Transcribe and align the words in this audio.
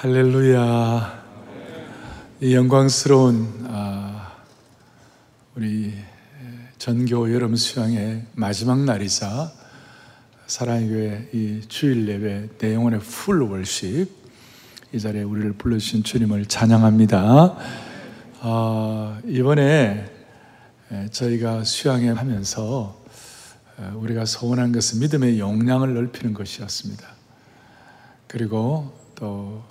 할렐루야. 0.00 1.24
이 2.40 2.54
영광스러운 2.54 3.66
아, 3.68 4.32
우리 5.56 5.92
전교 6.78 7.34
여름 7.34 7.56
수양의 7.56 8.26
마지막 8.36 8.78
날이자 8.84 9.50
사랑의 10.46 10.88
교회 10.88 11.28
이 11.32 11.62
주일 11.66 12.08
예배 12.08 12.48
내 12.58 12.74
영혼의 12.74 13.00
풀 13.00 13.42
월십 13.42 14.08
이 14.92 15.00
자리에 15.00 15.24
우리를 15.24 15.54
불러주신 15.54 16.04
주님을 16.04 16.46
찬양합니다. 16.46 17.56
아, 18.42 19.20
이번에 19.26 20.08
저희가 21.10 21.64
수양회 21.64 22.10
하면서 22.10 23.04
우리가 23.94 24.26
소원한 24.26 24.70
것은 24.70 25.00
믿음의 25.00 25.40
용량을 25.40 25.94
넓히는 25.94 26.34
것이었습니다. 26.34 27.04
그리고 28.28 28.96
또 29.16 29.64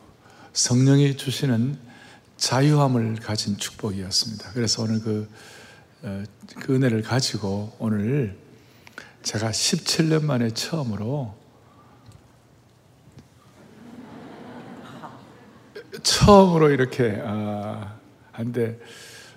성령이 0.57 1.17
주시는 1.17 1.77
자유함을 2.37 3.17
가진 3.17 3.57
축복이었습니다. 3.57 4.53
그래서 4.53 4.81
오늘 4.81 4.99
그, 4.99 5.29
어, 6.01 6.23
그 6.59 6.73
은혜를 6.73 7.03
가지고 7.03 7.75
오늘 7.77 8.35
제가 9.21 9.51
17년 9.51 10.23
만에 10.23 10.49
처음으로 10.49 11.35
처음으로 16.01 16.71
이렇게 16.71 17.21
아, 17.23 17.95
한데 18.31 18.79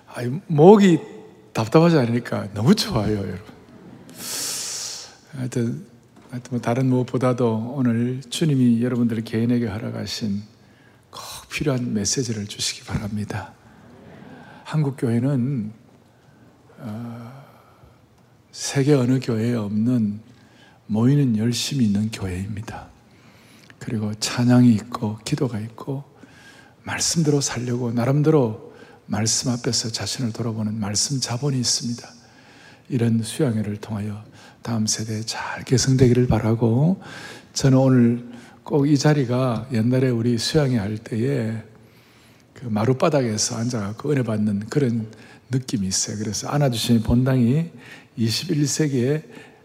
아, 0.07 0.21
목이 0.47 0.99
답답하지 1.53 1.97
않으니까 1.97 2.51
너무 2.55 2.73
좋아요, 2.73 3.17
여러분. 3.17 3.45
하여튼, 5.33 5.85
하여튼 6.31 6.49
뭐 6.49 6.59
다른 6.59 6.87
무엇보다도 6.87 7.75
오늘 7.77 8.21
주님이 8.21 8.81
여러분들 8.81 9.21
개인에게 9.23 9.67
허락하신 9.67 10.41
꼭 10.41 10.50
필요한 11.51 11.93
메시지를 11.93 12.47
주시기 12.47 12.85
바랍니다. 12.85 13.53
한국 14.63 14.95
교회는 14.97 15.73
어, 16.77 17.43
세계 18.51 18.93
어느 18.93 19.19
교회에 19.19 19.55
없는 19.55 20.21
모이는 20.87 21.37
열심이 21.37 21.85
있는 21.85 22.09
교회입니다. 22.09 22.87
그리고 23.79 24.13
찬양이 24.13 24.73
있고 24.75 25.17
기도가 25.25 25.59
있고 25.59 26.05
말씀대로 26.83 27.41
살려고 27.41 27.91
나름대로 27.91 28.73
말씀 29.05 29.51
앞에서 29.51 29.89
자신을 29.89 30.31
돌아보는 30.31 30.79
말씀 30.79 31.19
자본이 31.19 31.59
있습니다. 31.59 32.07
이런 32.87 33.21
수양회를 33.21 33.77
통하여 33.77 34.23
다음 34.61 34.87
세대에 34.87 35.21
잘 35.23 35.65
개성되기를 35.65 36.27
바라고 36.27 37.01
저는 37.53 37.77
오늘 37.77 38.30
꼭 38.63 38.85
이 38.85 38.97
자리가 38.97 39.67
옛날에 39.73 40.09
우리 40.09 40.37
수양회 40.37 40.77
할 40.77 40.97
때에 40.97 41.53
그 42.53 42.65
마룻바닥에서 42.65 43.57
앉아갖고 43.57 44.11
은혜 44.11 44.23
받는 44.23 44.67
그런 44.69 45.07
느낌이 45.49 45.87
있어요. 45.87 46.17
그래서 46.17 46.47
안아주신 46.47 47.03
본당이 47.03 47.71
21세기에 48.17 49.23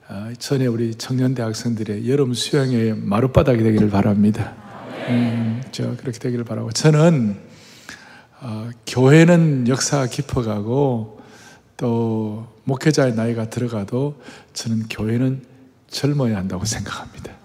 어, 0.09 0.33
전에 0.39 0.67
우리 0.67 0.95
청년 0.95 1.35
대학생들의 1.35 2.09
여름 2.09 2.33
수양회 2.33 2.95
마룻바닥이 2.95 3.63
되기를 3.63 3.91
바랍니다. 3.91 4.55
음, 5.09 5.63
저 5.73 5.97
그렇게 5.97 6.19
되기를 6.19 6.45
바라고 6.45 6.73
저는 6.73 7.37
어, 8.41 8.71
교회는 8.87 9.69
역사가 9.69 10.07
깊어가고 10.07 11.21
또 11.77 12.47
목회자의 12.65 13.15
나이가 13.15 13.51
들어가도 13.51 14.21
저는 14.53 14.85
교회는 14.89 15.43
젊어야 15.89 16.37
한다고 16.37 16.65
생각합니다. 16.65 17.36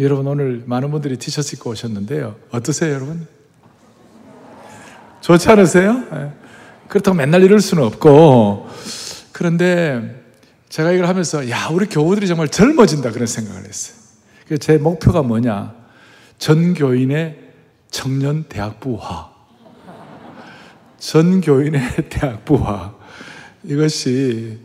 여러분 0.00 0.26
오늘 0.26 0.62
많은 0.64 0.90
분들이 0.90 1.18
티셔츠 1.18 1.54
입고 1.56 1.70
오셨는데요. 1.70 2.36
어떠세요, 2.50 2.94
여러분? 2.94 3.26
좋지 5.20 5.48
않으세요? 5.50 6.02
예. 6.14 6.32
그렇다고 6.88 7.16
맨날 7.16 7.42
이럴 7.42 7.60
수는 7.60 7.84
없고 7.84 8.68
그런데 9.32 10.22
제가 10.68 10.92
이걸 10.92 11.06
하면서 11.06 11.48
야 11.50 11.68
우리 11.70 11.86
교우들이 11.86 12.26
정말 12.26 12.48
젊어진다 12.48 13.10
그런 13.12 13.26
생각을 13.26 13.64
했어요. 13.66 13.98
제 14.58 14.78
목표가 14.78 15.22
뭐냐? 15.22 15.74
전 16.38 16.74
교인의 16.74 17.38
청년 17.90 18.44
대학부화, 18.44 19.30
전 20.98 21.40
교인의 21.40 21.82
대학부화 22.08 22.94
이것이 23.64 24.58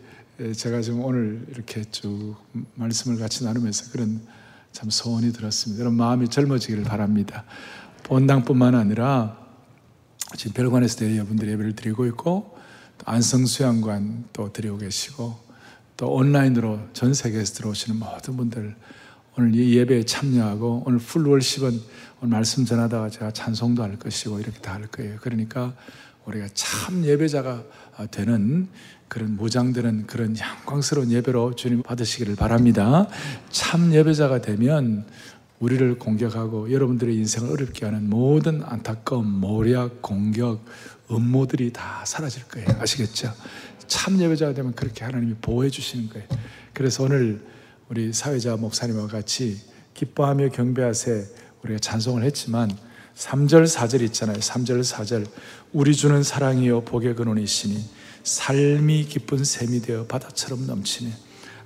제가 0.56 0.82
지금 0.82 1.04
오늘 1.04 1.46
이렇게 1.50 1.84
쭉 1.92 2.36
말씀을 2.76 3.20
같이 3.20 3.44
나누면서 3.44 3.92
그런 3.92 4.22
참 4.78 4.92
소원이 4.92 5.34
들었습니다. 5.34 5.82
여러분 5.82 5.98
마음이 5.98 6.28
젊어지기를 6.28 6.84
바랍니다. 6.84 7.46
본당뿐만 8.04 8.76
아니라 8.76 9.36
지금 10.36 10.54
별관에서 10.54 11.04
여러분들이 11.16 11.50
예배를 11.54 11.76
드리고 11.76 12.06
있고 12.06 12.56
안성수양관 13.04 14.26
또 14.34 14.54
드리고 14.54 14.78
계시고 14.78 15.36
또 15.98 16.14
온라인으로 16.14 16.80
전 16.94 17.16
세계에서 17.16 17.56
들어오시는 17.56 17.98
모든 17.98 18.38
분들 18.38 18.76
오늘 19.36 19.56
이 19.56 19.78
예배에 19.78 20.04
참여하고 20.04 20.84
오늘 20.86 21.00
풀월십은 21.00 21.82
오늘 22.22 22.32
말씀 22.32 22.64
전하다가 22.64 23.10
제가 23.10 23.32
찬송도 23.32 23.82
할 23.82 23.98
것이고 23.98 24.40
이렇게 24.40 24.60
다 24.60 24.74
할 24.74 24.86
거예요. 24.86 25.18
그러니까 25.22 25.74
우리가 26.28 26.48
참 26.54 27.06
예배자가 27.06 27.64
되는 28.12 28.68
그런 29.08 29.38
무장되는 29.38 30.08
그런 30.08 30.36
영광스러운 30.38 31.12
예배로 31.12 31.56
주님 31.56 31.82
받으시기를 31.82 32.36
바랍니다. 32.36 33.08
참 33.50 33.94
예배자가 33.94 34.42
되면 34.42 35.06
우리를 35.60 35.98
공격하고 35.98 36.72
여러분들의 36.72 37.16
인생을 37.16 37.52
어렵게 37.52 37.86
하는 37.86 38.10
모든 38.10 38.62
안타까움, 38.64 39.40
모략, 39.40 40.02
공격, 40.02 40.64
음모들이 41.10 41.72
다 41.72 42.04
사라질 42.06 42.44
거예요. 42.44 42.68
아시겠죠? 42.80 43.34
참 43.88 44.20
예배자가 44.20 44.54
되면 44.54 44.76
그렇게 44.76 45.06
하나님이 45.06 45.36
보호해 45.42 45.70
주시는 45.70 46.10
거예요. 46.10 46.28
그래서 46.74 47.04
오늘 47.04 47.42
우리 47.88 48.12
사회자 48.12 48.58
목사님과 48.58 49.08
같이 49.08 49.62
기뻐하며 49.94 50.50
경배하세 50.50 51.26
우리가 51.64 51.80
찬송을 51.80 52.24
했지만 52.24 52.70
3절, 53.18 53.66
4절 53.66 54.02
있잖아요. 54.02 54.38
3절, 54.38 54.82
4절. 54.82 55.28
우리 55.74 55.96
주는 55.96 56.24
사랑이요 56.24 56.82
복의 56.82 57.16
근원이시니 57.16 57.84
삶이 58.24 59.06
기쁜 59.06 59.44
샘이 59.44 59.82
되어 59.82 60.06
바다처럼 60.06 60.66
넘치네. 60.66 61.12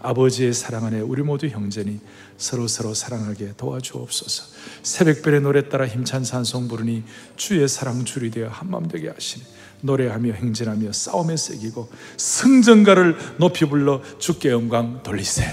아버지의 0.04 0.54
사랑 0.54 0.86
안에 0.86 1.00
우리 1.00 1.22
모두 1.22 1.48
형제니 1.48 2.00
서로 2.38 2.68
서로 2.68 2.96
사랑하게 2.96 3.54
도와주옵소서. 3.58 4.44
새벽별의 4.82 5.42
노래 5.42 5.70
따라 5.70 5.88
힘찬 5.88 6.24
산송 6.24 6.68
부르니 6.68 7.04
주의 7.36 7.68
사랑 7.68 8.04
줄이 8.04 8.32
되어 8.32 8.50
한마음 8.50 8.88
되게 8.88 9.10
하시네. 9.10 9.46
노래하며 9.82 10.34
행진하며 10.34 10.92
싸움에 10.92 11.38
새기고 11.38 11.90
승전가를 12.18 13.18
높이 13.38 13.66
불러 13.66 14.02
주께 14.18 14.50
영광 14.50 15.04
돌리세. 15.04 15.46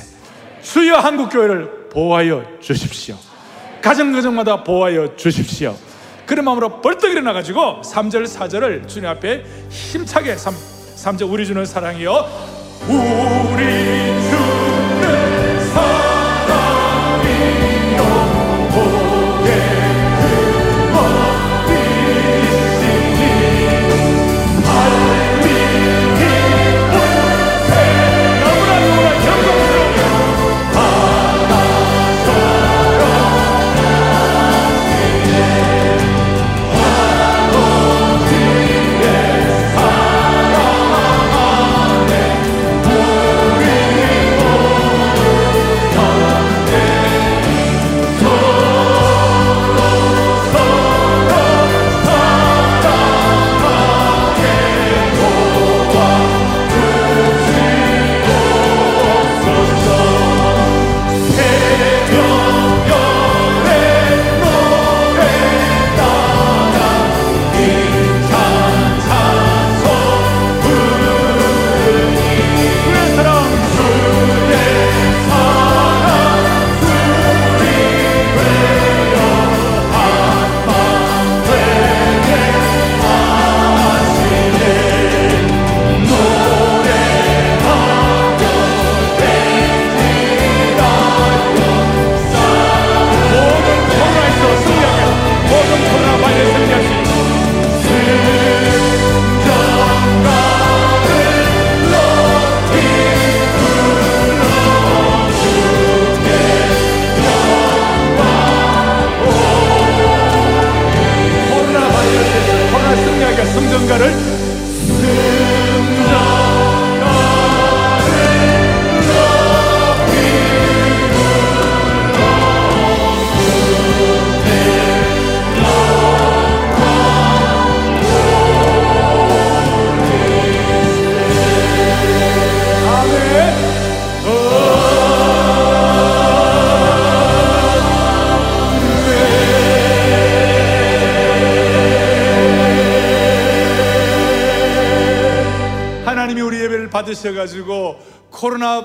주여 0.63 0.97
한국 0.97 1.31
교회를 1.31 1.89
보호하여 1.91 2.45
주십시오. 2.61 3.19
가정 3.83 4.13
가정마다 4.13 4.65
보호하여 4.65 5.17
주십시오. 5.17 5.77
그런 6.29 6.45
마음으로 6.45 6.83
벌떡 6.83 7.11
일어나가지고 7.11 7.81
3절 7.83 8.25
4절을 8.27 8.87
주님 8.87 9.09
앞에 9.09 9.45
힘차게 9.71 10.37
3, 10.37 10.55
3절 10.55 11.33
우리 11.33 11.47
주는 11.47 11.65
사랑이요 11.65 12.13
우리 12.87 14.08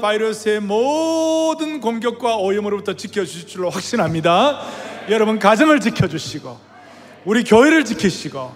바이러스의 0.03 0.59
모든 0.59 1.79
공격과 1.79 2.35
오염으로부터 2.35 2.93
지켜주실 2.93 3.47
줄로 3.47 3.69
확신합니다. 3.69 4.59
여러분 5.09 5.39
가정을 5.39 5.79
지켜주시고 5.79 6.59
우리 7.23 7.45
교회를 7.45 7.85
지키시고 7.85 8.51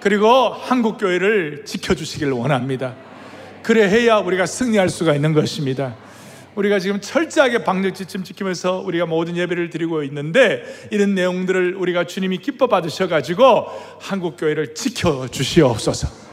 그리고 0.00 0.50
한국 0.50 0.98
교회를 0.98 1.64
지켜주시길 1.64 2.32
원합니다. 2.32 2.94
그래 3.62 3.88
해야 3.88 4.18
우리가 4.18 4.44
승리할 4.44 4.90
수가 4.90 5.14
있는 5.14 5.32
것입니다. 5.32 5.96
우리가 6.56 6.78
지금 6.78 7.00
철저하게 7.00 7.64
방역 7.64 7.94
지침 7.94 8.22
지키면서 8.22 8.80
우리가 8.80 9.06
모든 9.06 9.34
예배를 9.38 9.70
드리고 9.70 10.02
있는데 10.02 10.62
이런 10.90 11.14
내용들을 11.14 11.74
우리가 11.74 12.04
주님이 12.04 12.36
기뻐 12.38 12.66
받으셔 12.66 13.08
가지고 13.08 13.64
한국 13.98 14.36
교회를 14.36 14.74
지켜 14.74 15.26
주시옵소서. 15.26 16.32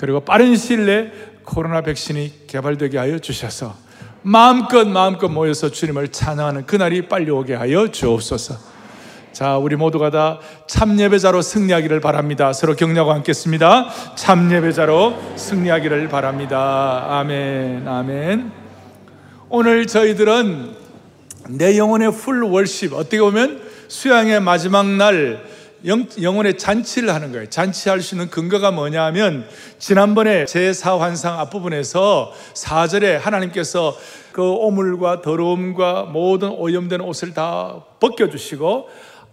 그리고 0.00 0.20
빠른 0.20 0.56
시일 0.56 0.86
내에 0.86 1.10
코로나 1.50 1.80
백신이 1.80 2.46
개발되게 2.46 2.96
하여 2.96 3.18
주셔서 3.18 3.74
마음껏 4.22 4.86
마음껏 4.86 5.28
모여서 5.28 5.68
주님을 5.68 6.12
찬양하는 6.12 6.64
그날이 6.64 7.08
빨리 7.08 7.28
오게 7.28 7.54
하여 7.54 7.88
주옵소서. 7.88 8.54
자, 9.32 9.56
우리 9.56 9.74
모두가 9.74 10.10
다 10.10 10.38
참예배자로 10.68 11.42
승리하기를 11.42 12.00
바랍니다. 12.00 12.52
서로 12.52 12.76
격려하고 12.76 13.12
앉겠습니다. 13.12 14.14
참예배자로 14.14 15.18
승리하기를 15.34 16.08
바랍니다. 16.08 17.06
아멘, 17.18 17.88
아멘. 17.88 18.52
오늘 19.48 19.88
저희들은 19.88 20.76
내 21.48 21.76
영혼의 21.76 22.12
풀 22.12 22.44
월십, 22.44 22.92
어떻게 22.92 23.18
보면 23.18 23.60
수양의 23.88 24.40
마지막 24.40 24.86
날 24.86 25.42
영, 25.86 26.06
영혼의 26.20 26.58
잔치를 26.58 27.14
하는 27.14 27.32
거예요. 27.32 27.46
잔치할 27.48 28.00
수 28.00 28.14
있는 28.14 28.28
근거가 28.28 28.70
뭐냐 28.70 29.04
하면 29.06 29.48
지난번에 29.78 30.44
제4환상 30.44 31.38
앞부분에서 31.38 32.32
4절에 32.54 33.18
하나님께서 33.18 33.96
그 34.32 34.42
오물과 34.42 35.22
더러움과 35.22 36.04
모든 36.04 36.50
오염된 36.50 37.00
옷을 37.00 37.34
다 37.34 37.82
벗겨주시고 37.98 38.88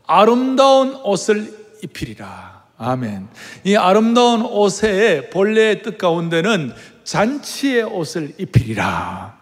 아름다운 0.05 0.95
옷을 1.03 1.53
입히리라. 1.83 2.63
아멘. 2.77 3.27
이 3.63 3.75
아름다운 3.75 4.43
옷의 4.43 5.29
본래의 5.29 5.81
뜻 5.81 5.97
가운데는 5.97 6.73
잔치의 7.03 7.83
옷을 7.83 8.33
입히리라. 8.37 9.37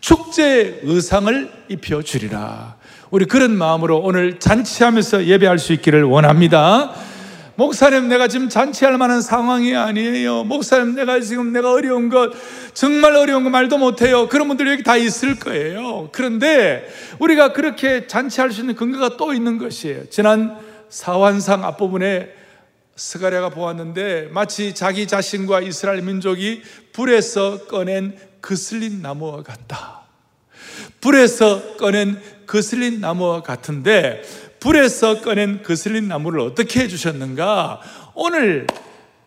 축제 0.00 0.80
의상을 0.82 1.52
입혀 1.68 2.02
주리라. 2.02 2.77
우리 3.10 3.24
그런 3.24 3.56
마음으로 3.56 3.98
오늘 4.00 4.38
잔치하면서 4.38 5.24
예배할 5.24 5.58
수 5.58 5.72
있기를 5.72 6.04
원합니다. 6.04 6.92
목사님, 7.56 8.08
내가 8.08 8.28
지금 8.28 8.48
잔치할 8.48 8.98
만한 8.98 9.22
상황이 9.22 9.74
아니에요. 9.74 10.44
목사님, 10.44 10.94
내가 10.94 11.18
지금 11.20 11.52
내가 11.52 11.72
어려운 11.72 12.10
것, 12.10 12.32
정말 12.74 13.16
어려운 13.16 13.44
거 13.44 13.50
말도 13.50 13.78
못해요. 13.78 14.28
그런 14.28 14.46
분들이 14.46 14.70
여기 14.72 14.82
다 14.82 14.96
있을 14.96 15.38
거예요. 15.40 16.10
그런데 16.12 16.86
우리가 17.18 17.54
그렇게 17.54 18.06
잔치할 18.06 18.52
수 18.52 18.60
있는 18.60 18.74
근거가 18.76 19.16
또 19.16 19.32
있는 19.32 19.56
것이에요. 19.58 20.08
지난 20.10 20.58
사환상 20.90 21.64
앞부분에 21.64 22.28
스가랴가 22.94 23.48
보았는데 23.48 24.28
마치 24.32 24.74
자기 24.74 25.06
자신과 25.06 25.60
이스라엘 25.62 26.02
민족이 26.02 26.62
불에서 26.92 27.66
꺼낸 27.66 28.16
그슬린 28.40 29.00
나무와 29.00 29.42
같다. 29.42 29.87
불에서 31.00 31.76
꺼낸 31.76 32.20
그슬린 32.46 33.00
나무와 33.00 33.42
같은데 33.42 34.22
불에서 34.60 35.20
꺼낸 35.20 35.62
그슬린 35.62 36.08
나무를 36.08 36.40
어떻게 36.40 36.80
해주셨는가? 36.80 37.80
오늘 38.14 38.66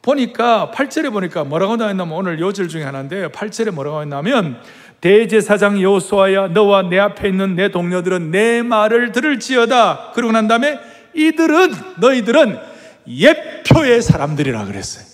보니까 0.01 0.71
8절에 0.73 1.11
보니까 1.11 1.43
뭐라고 1.43 1.77
나왔냐면 1.77 2.15
오늘 2.17 2.39
요절 2.39 2.67
중에 2.67 2.83
하나인데 2.83 3.29
8절에 3.29 3.71
뭐라고 3.71 4.01
했냐면 4.01 4.59
대제사장 4.99 5.81
여호수아야 5.81 6.49
너와 6.49 6.83
내 6.83 6.99
앞에 6.99 7.29
있는 7.29 7.55
내 7.55 7.69
동료들은 7.69 8.31
내 8.31 8.61
말을 8.61 9.11
들을지어다 9.11 10.11
그러고 10.13 10.31
난 10.31 10.47
다음에 10.47 10.79
이들은 11.13 11.71
너희들은 11.99 12.59
예표의 13.07 14.01
사람들이라 14.01 14.65
그랬어요 14.65 15.05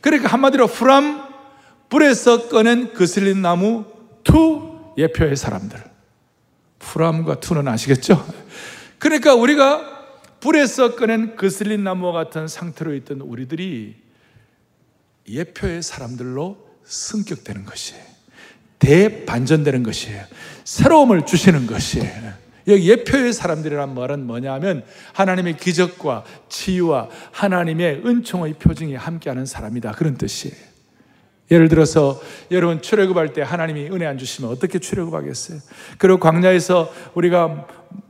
그러니까 0.00 0.28
한마디로 0.28 0.66
프람 0.68 1.24
불에서 1.88 2.48
꺼낸 2.48 2.92
그슬린 2.92 3.42
나무 3.42 3.84
to 4.22 4.73
예표의 4.96 5.36
사람들 5.36 5.82
from과 6.78 7.40
to는 7.40 7.66
아시겠죠? 7.68 8.24
그러니까 8.98 9.34
우리가 9.34 9.92
불에서 10.40 10.94
꺼낸 10.96 11.36
그슬린 11.36 11.84
나무와 11.84 12.12
같은 12.12 12.48
상태로 12.48 12.94
있던 12.96 13.20
우리들이 13.20 13.96
예표의 15.28 15.82
사람들로 15.82 16.58
승격되는 16.84 17.64
것이에요. 17.64 18.02
대반전되는 18.78 19.82
것이에요. 19.82 20.24
새로움을 20.64 21.24
주시는 21.24 21.66
것이에요. 21.66 22.34
여기 22.68 22.90
예표의 22.90 23.32
사람들이란 23.32 23.94
말은 23.94 24.26
뭐냐면 24.26 24.84
하나님의 25.12 25.56
기적과 25.56 26.24
치유와 26.48 27.08
하나님의 27.32 28.02
은총의 28.04 28.54
표징이 28.54 28.94
함께하는 28.94 29.46
사람이다. 29.46 29.92
그런 29.92 30.16
뜻이에요. 30.16 30.73
예를 31.50 31.68
들어서 31.68 32.20
여러분 32.50 32.80
출애굽할 32.80 33.32
때 33.32 33.42
하나님이 33.42 33.88
은혜 33.90 34.06
안 34.06 34.16
주시면 34.16 34.50
어떻게 34.50 34.78
출애굽하겠어요? 34.78 35.58
그리고 35.98 36.18
광야에서 36.18 36.92
우리가 37.14 37.66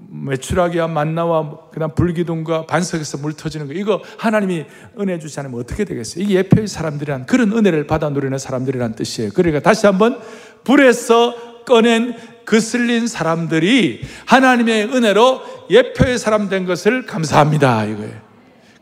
매출하기와 0.09 0.87
만나와 0.87 1.69
그다음 1.73 1.95
불기둥과 1.95 2.67
반석에서 2.67 3.19
물 3.19 3.33
터지는 3.33 3.67
거 3.67 3.73
이거 3.73 4.01
하나님이 4.19 4.65
은혜 5.01 5.19
주지 5.19 5.41
않으면 5.41 5.59
어떻게 5.59 5.85
되겠어요? 5.85 6.23
이게 6.23 6.35
예표의 6.37 6.69
사람들이란 6.69 7.27
그런 7.27 7.53
은혜를 7.53 7.87
받아 7.89 8.09
누리는 8.11 8.39
사람들이란 8.39 8.95
뜻이에요. 8.95 9.33
그러니까 9.35 9.61
다시 9.61 9.87
한번 9.87 10.21
불에서 10.63 11.65
꺼낸 11.65 12.15
그슬린 12.45 13.09
사람들이 13.09 14.03
하나님의 14.27 14.85
은혜로 14.95 15.43
예표의 15.71 16.19
사람 16.19 16.49
된 16.49 16.67
것을 16.67 17.07
감사합니다 17.07 17.85
이거예요. 17.87 18.24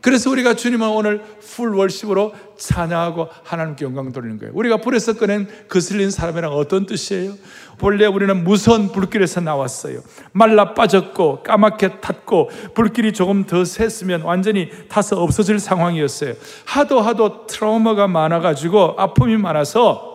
그래서 0.03 0.29
우리가 0.29 0.55
주님을 0.55 0.85
오늘 0.85 1.23
풀 1.39 1.73
월십으로 1.73 2.33
찬양하고 2.57 3.29
하나님께 3.43 3.85
영광 3.85 4.11
돌리는 4.11 4.37
거예요. 4.37 4.51
우리가 4.53 4.81
불에서 4.81 5.13
꺼낸 5.13 5.47
거슬린 5.69 6.11
사람이란 6.11 6.51
어떤 6.51 6.85
뜻이에요? 6.85 7.35
본래 7.77 8.05
우리는 8.05 8.43
무서운 8.43 8.91
불길에서 8.91 9.39
나왔어요. 9.39 10.01
말라 10.33 10.73
빠졌고 10.73 11.43
까맣게 11.43 12.01
탔고 12.01 12.49
불길이 12.73 13.13
조금 13.13 13.45
더 13.45 13.63
샜으면 13.63 14.25
완전히 14.25 14.69
타서 14.89 15.23
없어질 15.23 15.57
상황이었어요. 15.59 16.33
하도 16.65 16.99
하도 16.99 17.47
트라우마가 17.47 18.09
많아가지고 18.09 18.95
아픔이 18.97 19.37
많아서 19.37 20.11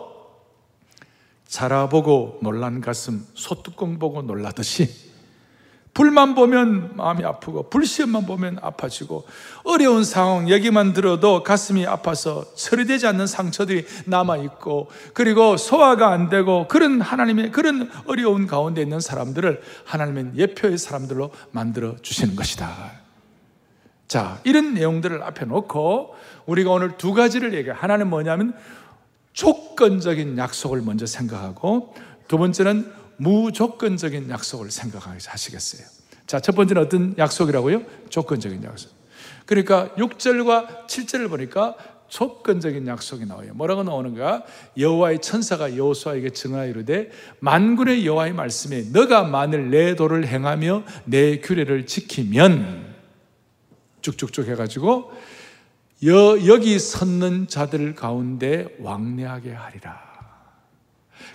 자라보고 1.47 2.37
놀란 2.43 2.79
가슴 2.79 3.25
소뚜껑 3.33 3.97
보고 3.97 4.21
놀라듯이 4.21 5.08
불만 5.93 6.35
보면 6.35 6.95
마음이 6.95 7.25
아프고 7.25 7.69
불시험만 7.69 8.25
보면 8.25 8.59
아파지고 8.61 9.25
어려운 9.63 10.03
상황 10.03 10.49
얘기만 10.49 10.93
들어도 10.93 11.43
가슴이 11.43 11.85
아파서 11.85 12.45
처리되지 12.55 13.07
않는 13.07 13.27
상처들이 13.27 13.85
남아 14.05 14.37
있고 14.37 14.89
그리고 15.13 15.57
소화가 15.57 16.11
안 16.11 16.29
되고 16.29 16.67
그런 16.67 17.01
하나님의 17.01 17.51
그런 17.51 17.89
어려운 18.05 18.47
가운데 18.47 18.81
있는 18.81 18.99
사람들을 18.99 19.61
하나님의 19.85 20.31
예표의 20.35 20.77
사람들로 20.77 21.31
만들어 21.51 21.95
주시는 22.01 22.35
것이다. 22.35 22.91
자, 24.07 24.39
이런 24.43 24.73
내용들을 24.73 25.21
앞에 25.21 25.45
놓고 25.45 26.15
우리가 26.45 26.71
오늘 26.71 26.97
두 26.97 27.13
가지를 27.13 27.53
얘기해. 27.53 27.75
하나는 27.75 28.09
뭐냐면 28.09 28.55
조건적인 29.33 30.37
약속을 30.37 30.81
먼저 30.81 31.05
생각하고 31.05 31.93
두 32.27 32.37
번째는 32.37 32.98
무조건적인 33.19 34.29
약속을 34.29 34.71
생각하시겠어요. 34.71 35.87
자, 36.25 36.39
첫 36.39 36.55
번째는 36.55 36.81
어떤 36.81 37.15
약속이라고요? 37.17 37.83
조건적인 38.09 38.63
약속. 38.63 38.91
그러니까 39.45 39.89
6절과 39.95 40.87
7절을 40.87 41.29
보니까 41.29 41.75
조건적인 42.07 42.87
약속이 42.87 43.25
나와요. 43.25 43.53
뭐라고 43.53 43.83
나오는가? 43.83 44.43
여호와의 44.77 45.21
천사가 45.21 45.77
여호수아에게 45.77 46.31
증하이르되 46.31 47.11
만군의 47.39 48.05
여호와의 48.05 48.33
말씀에 48.33 48.85
너가 48.91 49.23
만일 49.23 49.69
내 49.69 49.95
도를 49.95 50.27
행하며 50.27 50.83
내 51.05 51.39
규례를 51.39 51.85
지키면 51.85 52.95
쭉쭉쭉 54.01 54.47
해가지고 54.47 55.11
여, 56.05 56.47
여기 56.47 56.79
섰는 56.79 57.47
자들 57.47 57.93
가운데 57.93 58.67
왕래하게 58.79 59.51
하리라. 59.51 59.99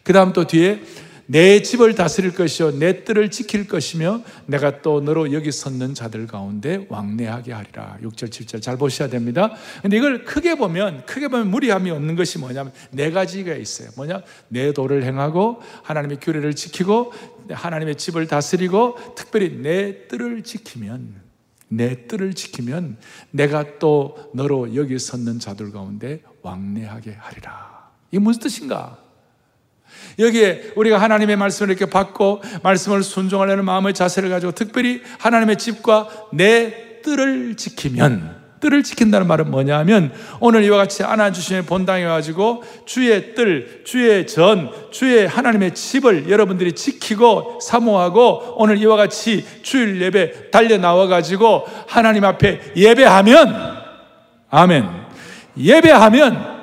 그 0.03 0.13
다음 0.13 0.33
또 0.33 0.47
뒤에 0.47 0.83
내 1.27 1.63
집을 1.63 1.95
다스릴 1.95 2.35
것이요 2.35 2.79
내 2.79 3.05
뜰을 3.05 3.31
지킬 3.31 3.67
것이며 3.67 4.23
내가 4.47 4.83
또 4.83 5.01
너로 5.01 5.33
여기 5.33 5.51
섰는 5.51 5.95
자들 5.95 6.27
가운데 6.27 6.87
왕래하게 6.89 7.53
하리라. 7.53 7.99
6절 8.03 8.29
7절 8.31 8.61
잘 8.61 8.77
보셔야 8.77 9.09
됩니다. 9.09 9.55
근데 9.83 9.97
이걸 9.97 10.25
크게 10.25 10.57
보면 10.57 11.07
크게 11.07 11.29
보면 11.29 11.51
무리함이 11.51 11.91
없는 11.91 12.17
것이 12.17 12.39
뭐냐면 12.39 12.73
네 12.91 13.11
가지가 13.11 13.55
있어요. 13.55 13.89
뭐냐? 13.97 14.23
내 14.49 14.73
도를 14.73 15.05
행하고 15.05 15.63
하나님의 15.83 16.19
규례를 16.21 16.55
지키고 16.55 17.13
하나님의 17.51 17.97
집을 17.97 18.27
다스리고 18.27 18.97
특별히 19.15 19.57
내 19.57 20.07
뜰을 20.09 20.43
지키면 20.43 21.23
내 21.69 22.07
뜰을 22.07 22.35
지키면 22.35 22.99
내가 23.31 23.79
또 23.79 24.31
너로 24.35 24.77
여기 24.77 24.99
섰는 24.99 25.39
자들 25.39 25.73
가운데 25.73 26.23
왕래하게 26.43 27.15
하리라. 27.19 27.91
이게 28.11 28.21
무슨 28.21 28.43
뜻인가? 28.43 29.04
여기에 30.19 30.73
우리가 30.77 31.01
하나님의 31.01 31.37
말씀을 31.37 31.71
이렇게 31.71 31.87
받고 31.87 32.43
말씀을 32.63 33.03
순종하려는 33.03 33.65
마음의 33.65 33.95
자세를 33.95 34.31
가지고 34.31 34.53
특별히 34.53 35.03
하나님의 35.19 35.57
집과 35.57 36.09
내 36.33 37.01
뜰을 37.03 37.57
지키면 37.57 38.45
뜰을 38.65 38.83
지킨다는 38.83 39.27
말은 39.27 39.51
뭐냐면 39.51 40.11
오늘 40.41 40.65
이와 40.65 40.79
같이 40.79 41.05
안아주시는 41.05 41.67
본당에 41.67 42.07
가지고 42.07 42.63
주의 42.87 43.35
뜰, 43.35 43.83
주의 43.85 44.27
전, 44.27 44.71
주의 44.91 45.27
하나님의 45.27 45.75
집을 45.75 46.31
여러분들이 46.31 46.73
지키고 46.73 47.59
사모하고 47.61 48.55
오늘 48.57 48.79
이와 48.79 48.97
같이 48.97 49.45
주일 49.63 50.01
예배 50.01 50.51
달려 50.51 50.79
나와 50.79 51.07
가지고 51.07 51.67
하나님 51.87 52.25
앞에 52.25 52.73
예배하면 52.75 53.75
아멘. 54.49 54.89
예배하면 55.59 56.54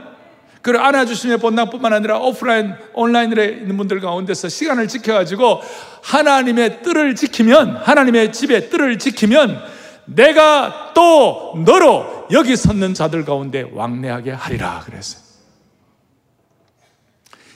그 0.61 0.77
안아주심의 0.77 1.37
본당뿐만 1.39 1.91
아니라 1.93 2.19
오프라인, 2.19 2.75
온라인에 2.93 3.45
있는 3.45 3.77
분들 3.77 3.99
가운데서 3.99 4.49
시간을 4.49 4.87
지켜가지고 4.87 5.61
하나님의 6.03 6.83
뜰을 6.83 7.15
지키면, 7.15 7.77
하나님의 7.77 8.31
집의 8.31 8.69
뜰을 8.69 8.99
지키면 8.99 9.59
내가 10.05 10.93
또 10.93 11.53
너로 11.65 12.27
여기 12.31 12.55
섰는 12.55 12.93
자들 12.93 13.25
가운데 13.25 13.67
왕래하게 13.73 14.31
하리라 14.31 14.81
그랬어요. 14.85 15.21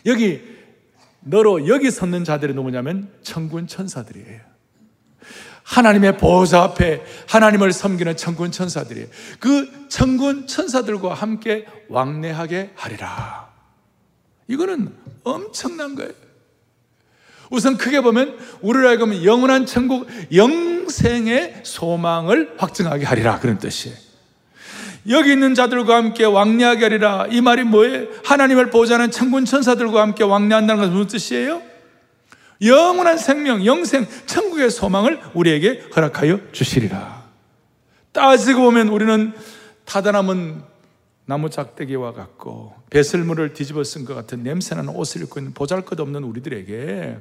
여기 0.05 0.41
너로 1.21 1.67
여기 1.67 1.89
섰는 1.89 2.23
자들이 2.23 2.53
누구냐면 2.53 3.11
천군 3.23 3.67
천사들이에요. 3.67 4.54
하나님의 5.65 6.17
보호자 6.17 6.61
앞에 6.61 7.03
하나님을 7.27 7.73
섬기는 7.73 8.15
천군 8.15 8.51
천사들이에요. 8.51 9.07
그 9.39 9.87
천군 9.89 10.47
천사들과 10.47 11.13
함께 11.13 11.65
왕래하게 11.89 12.71
하리라. 12.75 13.49
이거는 14.47 14.93
엄청난 15.23 15.95
거예요. 15.95 16.11
우선 17.49 17.77
크게 17.77 18.01
보면 18.01 18.37
우리를 18.61 18.87
하여금 18.87 19.23
영원한 19.23 19.65
천국 19.65 20.07
영생의 20.33 21.61
소망을 21.63 22.53
확증하게 22.57 23.05
하리라 23.05 23.39
그런 23.39 23.57
뜻이에요. 23.57 23.97
여기 25.09 25.31
있는 25.31 25.55
자들과 25.55 25.95
함께 25.97 26.25
왕래하게 26.25 26.83
하리라 26.83 27.27
이 27.29 27.41
말이 27.41 27.63
뭐예요? 27.63 28.07
하나님을 28.23 28.69
보자는 28.69 29.11
천군 29.11 29.45
천사들과 29.45 30.01
함께 30.01 30.23
왕래한다는 30.23 30.81
것은 30.81 30.93
무슨 30.93 31.07
뜻이에요? 31.07 31.74
영원한 32.61 33.17
생명, 33.17 33.65
영생, 33.65 34.07
천국의 34.25 34.69
소망을 34.69 35.21
우리에게 35.33 35.89
허락하여 35.95 36.39
주시리라. 36.51 37.25
따지고 38.11 38.63
보면 38.63 38.87
우리는 38.87 39.33
타다남은 39.85 40.63
나무 41.25 41.49
작대기와 41.49 42.13
같고 42.13 42.73
배설물을 42.89 43.53
뒤집어 43.53 43.83
쓴 43.83 44.05
것 44.05 44.13
같은 44.13 44.43
냄새나는 44.43 44.95
옷을 44.95 45.23
입고 45.23 45.39
있는 45.39 45.53
보잘것없는 45.53 46.23
우리들에게 46.23 47.17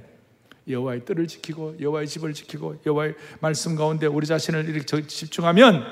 여호와의 0.69 1.05
뜰을 1.05 1.27
지키고 1.27 1.77
여호와의 1.81 2.07
집을 2.07 2.33
지키고 2.33 2.77
여호와의 2.87 3.15
말씀 3.41 3.77
가운데 3.77 4.07
우리 4.07 4.27
자신을 4.27 4.69
이렇게 4.69 5.07
집중하면 5.07 5.85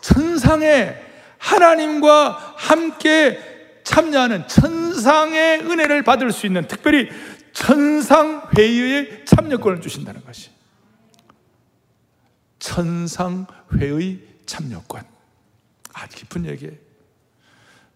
천상의 0.00 0.96
하나님과 1.38 2.54
함께 2.56 3.38
참여하는 3.84 4.46
천상의 4.46 5.60
은혜를 5.60 6.02
받을 6.02 6.32
수 6.32 6.46
있는 6.46 6.66
특별히 6.68 7.08
천상 7.52 8.48
회의의 8.56 9.24
참여권을 9.26 9.80
주신다는 9.80 10.24
것이 10.24 10.50
천상 12.58 13.46
회의 13.74 14.20
참여권 14.46 15.04
아주 15.92 16.16
깊은 16.16 16.46
얘기예요. 16.46 16.74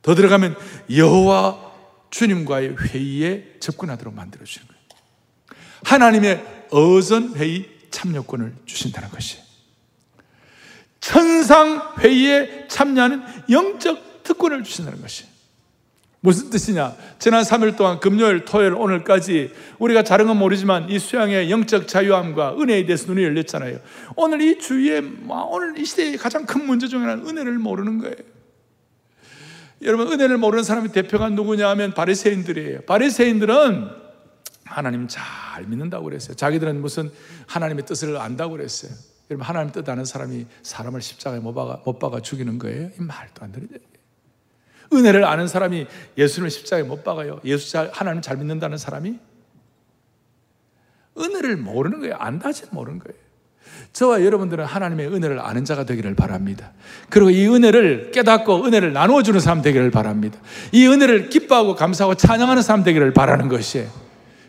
더 0.02 0.14
들어가면 0.14 0.56
여호와 0.90 1.72
주님과의 2.10 2.76
회의에 2.78 3.56
접근하도록 3.60 4.14
만들어 4.14 4.44
주는 4.44 4.66
거예요. 4.68 4.82
하나님의 5.84 6.66
어선 6.70 7.34
회의 7.36 7.68
참여권을 7.90 8.54
주신다는 8.66 9.08
것이 9.10 9.38
천상 11.00 11.94
회의에 11.98 12.66
참여하는 12.68 13.22
영적 13.50 14.22
특권을 14.22 14.64
주신다는 14.64 15.00
것이 15.02 15.33
무슨 16.24 16.48
뜻이냐? 16.48 16.96
지난 17.18 17.42
3일 17.42 17.76
동안 17.76 18.00
금요일, 18.00 18.46
토요일, 18.46 18.72
오늘까지 18.72 19.52
우리가 19.78 20.04
다른 20.04 20.26
건 20.26 20.38
모르지만 20.38 20.88
이 20.88 20.98
수양의 20.98 21.50
영적 21.50 21.86
자유함과 21.86 22.56
은혜에 22.58 22.86
대해서 22.86 23.08
눈이 23.08 23.22
열렸잖아요. 23.22 23.78
오늘 24.16 24.40
이 24.40 24.58
주위에, 24.58 25.02
오늘 25.50 25.78
이 25.78 25.84
시대의 25.84 26.16
가장 26.16 26.46
큰 26.46 26.64
문제 26.64 26.88
중에 26.88 27.00
하나는 27.00 27.26
은혜를 27.26 27.58
모르는 27.58 27.98
거예요. 27.98 28.16
여러분, 29.82 30.10
은혜를 30.10 30.38
모르는 30.38 30.64
사람의 30.64 30.92
대표가 30.92 31.28
누구냐 31.28 31.68
하면 31.68 31.92
바리새인들이에요. 31.92 32.80
바리새인들은 32.86 33.90
하나님 34.64 35.06
잘 35.06 35.66
믿는다고 35.66 36.04
그랬어요. 36.04 36.36
자기들은 36.36 36.80
무슨 36.80 37.10
하나님의 37.48 37.84
뜻을 37.84 38.16
안다고 38.16 38.52
그랬어요. 38.52 38.92
여러분, 39.28 39.46
하나님 39.46 39.72
뜻 39.72 39.86
아는 39.86 40.06
사람이 40.06 40.46
사람을 40.62 41.02
십자가에 41.02 41.40
못 41.40 41.52
박아, 41.52 41.82
못 41.84 41.98
박아 41.98 42.20
죽이는 42.20 42.58
거예요? 42.58 42.88
이 42.98 43.02
말도 43.02 43.44
안 43.44 43.52
되는 43.52 43.68
은혜를 44.92 45.24
아는 45.24 45.48
사람이 45.48 45.86
예수님을 46.18 46.50
십자가에 46.50 46.82
못 46.82 47.04
박아요. 47.04 47.40
예수 47.44 47.70
잘, 47.70 47.90
하나님 47.92 48.22
잘 48.22 48.36
믿는다는 48.36 48.78
사람이 48.78 49.18
은혜를 51.18 51.56
모르는 51.56 52.00
거예요. 52.00 52.16
안다지 52.16 52.64
모르는 52.70 52.98
거예요. 52.98 53.24
저와 53.92 54.24
여러분들은 54.24 54.64
하나님의 54.64 55.06
은혜를 55.08 55.40
아는 55.40 55.64
자가 55.64 55.84
되기를 55.84 56.14
바랍니다. 56.14 56.72
그리고 57.10 57.30
이 57.30 57.46
은혜를 57.46 58.10
깨닫고 58.12 58.64
은혜를 58.64 58.92
나누어주는 58.92 59.38
사람 59.40 59.62
되기를 59.62 59.90
바랍니다. 59.90 60.38
이 60.72 60.86
은혜를 60.86 61.28
기뻐하고 61.28 61.76
감사하고 61.76 62.14
찬양하는 62.16 62.62
사람 62.62 62.82
되기를 62.82 63.12
바라는 63.12 63.48
것이에요. 63.48 64.03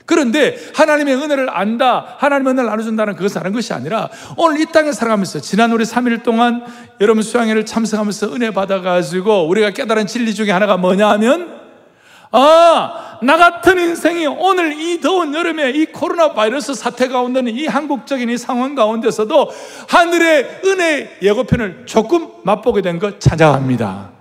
그런데 0.05 0.57
하나님의 0.75 1.15
은혜를 1.15 1.49
안다, 1.49 2.15
하나님의 2.19 2.53
은혜를 2.53 2.69
나눠준다는 2.69 3.15
그것을 3.15 3.39
아는 3.39 3.53
것이 3.53 3.73
아니라 3.73 4.09
오늘 4.37 4.59
이 4.59 4.65
땅에 4.67 4.91
살아가면서 4.91 5.39
지난 5.39 5.71
우리 5.71 5.83
3일 5.83 6.23
동안 6.23 6.63
여러분 7.01 7.23
수양회를 7.23 7.65
참석하면서 7.65 8.33
은혜 8.33 8.51
받아가지고 8.51 9.47
우리가 9.47 9.71
깨달은 9.71 10.07
진리 10.07 10.33
중에 10.35 10.51
하나가 10.51 10.77
뭐냐 10.77 11.09
하면 11.09 11.65
아, 12.31 13.17
나 13.21 13.37
같은 13.37 13.79
인생이 13.79 14.27
오늘 14.27 14.79
이 14.79 14.99
더운 14.99 15.33
여름에 15.33 15.71
이 15.71 15.85
코로나 15.85 16.33
바이러스 16.33 16.73
사태 16.73 17.07
가운데는 17.07 17.55
이 17.55 17.65
한국적인 17.65 18.29
이 18.29 18.37
상황 18.37 18.75
가운데서도 18.75 19.49
하늘의 19.87 20.61
은혜 20.65 21.17
예고편을 21.21 21.85
조금 21.85 22.27
맛보게 22.43 22.81
된것 22.81 23.21
찬양합니다. 23.21 24.14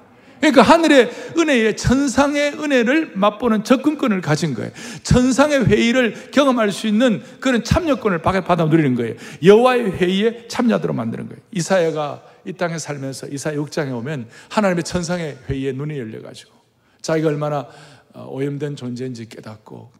그러니까 0.45 0.61
하늘의 0.61 1.11
은혜의 1.39 1.75
천상의 1.75 2.53
은혜를 2.61 3.13
맛보는 3.15 3.65
접근권을 3.65 4.21
가진 4.21 4.53
거예요. 4.53 4.71
천상의 5.03 5.65
회의를 5.67 6.31
경험할 6.33 6.71
수 6.71 6.87
있는 6.87 7.23
그런 7.41 7.65
참여권을 7.65 8.21
받아 8.21 8.67
누리는 8.67 8.95
거예요. 8.95 9.15
여호와의 9.43 9.93
회의에 9.93 10.47
참여하도록 10.49 10.95
만드는 10.95 11.29
거예요. 11.29 11.41
이사야가 11.53 12.23
이 12.45 12.53
땅에 12.53 12.77
살면서 12.77 13.29
이사야 13.29 13.57
6장에 13.57 13.97
오면 13.97 14.29
하나님의 14.51 14.85
천상의 14.85 15.39
회의에 15.49 15.73
눈이 15.73 15.99
열려 15.99 16.21
가지고 16.21 16.53
자기가 17.01 17.29
얼마나 17.29 17.67
어, 18.13 18.29
오염된 18.31 18.77
존재인지 18.77 19.31
깨닫고 19.31 19.91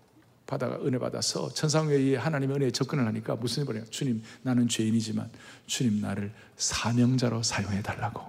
받아가 0.45 0.77
은혜 0.85 0.99
받아서 0.99 1.49
천상회의에 1.55 2.17
하나님의 2.17 2.57
은혜에 2.57 2.71
접근을 2.71 3.07
하니까 3.07 3.35
무슨 3.37 3.65
말이에요? 3.65 3.87
주님, 3.87 4.23
나는 4.43 4.69
죄인이지만 4.69 5.31
주님 5.67 6.03
나를 6.03 6.33
사명자로 6.59 7.43
사용해 7.43 7.81
달라고. 7.81 8.23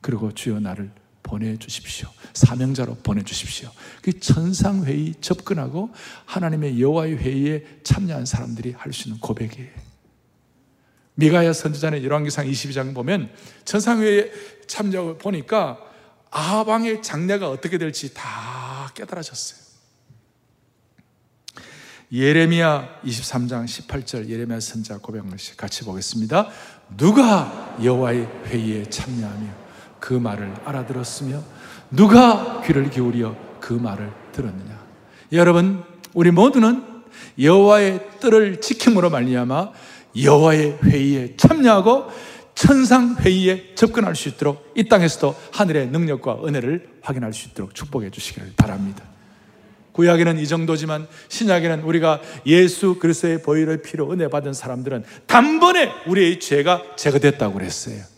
그리고 0.00 0.32
주여 0.32 0.60
나를 0.60 0.90
보내주십시오. 1.24 2.08
사명자로 2.32 2.94
보내주십시오. 3.02 3.70
그 4.02 4.20
천상회의 4.20 5.14
접근하고 5.20 5.90
하나님의 6.26 6.80
여호와의 6.80 7.16
회의에 7.16 7.64
참여한 7.82 8.24
사람들이 8.24 8.74
할 8.76 8.92
수 8.92 9.08
있는 9.08 9.20
고백이에요. 9.20 9.70
미가야 11.16 11.52
선지자의 11.52 12.04
열왕기상 12.04 12.46
22장 12.46 12.94
보면 12.94 13.30
천상회의에 13.64 14.30
참여를 14.66 15.18
보니까 15.18 15.78
아방의 16.30 17.02
장래가 17.02 17.50
어떻게 17.50 17.78
될지 17.78 18.12
다 18.14 18.90
깨달아졌어요. 18.94 19.64
예레미야 22.12 23.00
23장 23.04 23.64
18절 23.64 24.28
예레미야 24.28 24.60
선자 24.60 24.98
고백을 24.98 25.30
같이 25.56 25.84
보겠습니다. 25.84 26.48
누가 26.96 27.76
여호와의 27.82 28.26
회의에 28.46 28.84
참여하며 28.84 29.63
그 30.04 30.12
말을 30.12 30.52
알아들었으며 30.66 31.42
누가 31.90 32.60
귀를 32.66 32.90
기울여 32.90 33.34
그 33.58 33.72
말을 33.72 34.12
들었느냐. 34.32 34.78
여러분, 35.32 35.82
우리 36.12 36.30
모두는 36.30 36.84
여호와의 37.40 38.10
뜰을 38.20 38.60
지킴으로 38.60 39.08
말미암아 39.08 39.70
여호와의 40.20 40.78
회의에 40.82 41.36
참여하고 41.38 42.08
천상 42.54 43.16
회의에 43.16 43.74
접근할 43.76 44.14
수 44.14 44.28
있도록 44.28 44.74
이 44.76 44.86
땅에서도 44.90 45.34
하늘의 45.52 45.86
능력과 45.86 46.40
은혜를 46.44 46.86
확인할 47.00 47.32
수 47.32 47.48
있도록 47.48 47.74
축복해 47.74 48.10
주시기를 48.10 48.52
바랍니다. 48.58 49.02
구약에는 49.92 50.38
이 50.38 50.46
정도지만 50.46 51.08
신약에는 51.28 51.80
우리가 51.80 52.20
예수 52.44 52.98
그리스도의 52.98 53.40
보혈의 53.40 53.80
피로 53.80 54.12
은혜 54.12 54.28
받은 54.28 54.52
사람들은 54.52 55.04
단번에 55.26 55.90
우리의 56.06 56.40
죄가 56.40 56.82
제거됐다고 56.96 57.54
그랬어요. 57.54 58.13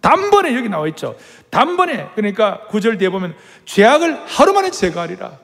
단번에 0.00 0.54
여기 0.56 0.68
나와 0.68 0.88
있죠. 0.88 1.16
단번에 1.50 2.10
그러니까 2.14 2.66
구절 2.68 2.98
뒤에 2.98 3.08
보면 3.10 3.34
죄악을 3.64 4.24
하루 4.26 4.52
만에 4.52 4.70
제거하리라. 4.70 5.38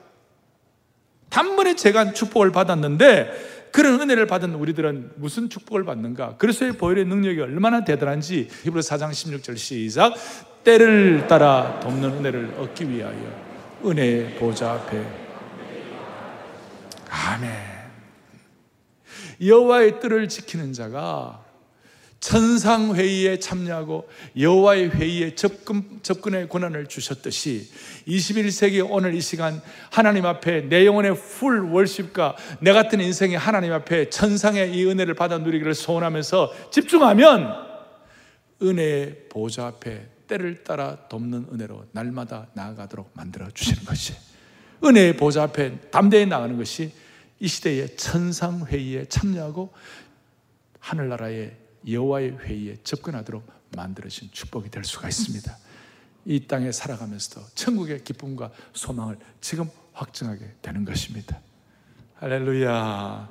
단번에 1.29 1.77
제가 1.77 2.13
축복을 2.13 2.53
받았는데 2.53 3.69
그런 3.73 4.01
은혜를 4.01 4.27
받은 4.27 4.55
우리들은 4.55 5.13
무슨 5.17 5.51
축복을 5.51 5.85
받는가? 5.85 6.37
그리스도의 6.37 6.73
보혈의 6.73 7.05
능력이 7.05 7.41
얼마나 7.41 7.85
대단한지 7.85 8.49
히브리 8.63 8.81
4장 8.81 9.11
16절 9.11 9.59
시작 9.59 10.15
때를 10.65 11.27
따라 11.27 11.79
돕는 11.81 12.11
은혜를 12.11 12.55
얻기 12.59 12.89
위하여 12.91 13.47
은혜의 13.85 14.37
보좌 14.37 14.73
앞에 14.73 15.05
아멘. 17.11 17.53
여호와의 19.45 20.01
뜰을 20.01 20.29
지키는 20.29 20.73
자가 20.73 21.45
천상 22.21 22.95
회의에 22.95 23.39
참여하고 23.39 24.09
여호와의 24.39 24.91
회의에 24.91 25.35
접근 25.35 26.01
접근의 26.03 26.49
권한을 26.49 26.87
주셨듯이 26.87 27.71
21세기 28.09 28.87
오늘 28.89 29.15
이 29.15 29.21
시간 29.21 29.61
하나님 29.91 30.27
앞에 30.27 30.69
내 30.69 30.87
영혼의 30.87 31.15
풀 31.15 31.61
월십과 31.61 32.37
내 32.61 32.73
같은 32.73 33.01
인생이 33.01 33.35
하나님 33.35 33.73
앞에 33.73 34.11
천상의 34.11 34.75
이 34.75 34.87
은혜를 34.87 35.15
받아 35.15 35.39
누리기를 35.39 35.75
소원하면서 35.75 36.71
집중하면 36.71 37.67
은혜의 38.63 39.29
보좌 39.29 39.67
앞에 39.67 40.09
때를 40.27 40.65
따라 40.65 40.97
돕는 41.09 41.49
은혜로 41.53 41.87
날마다 41.93 42.49
나아가도록 42.55 43.11
만들어 43.13 43.49
주시는 43.51 43.85
것이 43.85 44.15
은혜의 44.83 45.17
보좌 45.17 45.45
앞에 45.45 45.79
담대히 45.91 46.27
나가는 46.27 46.57
것이 46.57 46.93
이 47.39 47.47
시대의 47.47 47.97
천상 47.97 48.65
회의에 48.67 49.05
참여하고 49.05 49.73
하늘나라의 50.81 51.66
여호와의 51.89 52.39
회의에 52.39 52.77
접근하도록 52.83 53.47
만들어진 53.77 54.29
축복이 54.33 54.71
될 54.71 54.85
수가 54.85 55.09
있습니다. 55.09 55.57
이 56.25 56.47
땅에 56.47 56.73
살아가면서도 56.73 57.47
천국의 57.55 58.03
기쁨과 58.05 58.51
소망을 58.73 59.17
지금 59.41 59.69
확증하게 59.93 60.55
되는 60.61 60.85
것입니다. 60.85 61.41
할렐루야. 62.17 63.29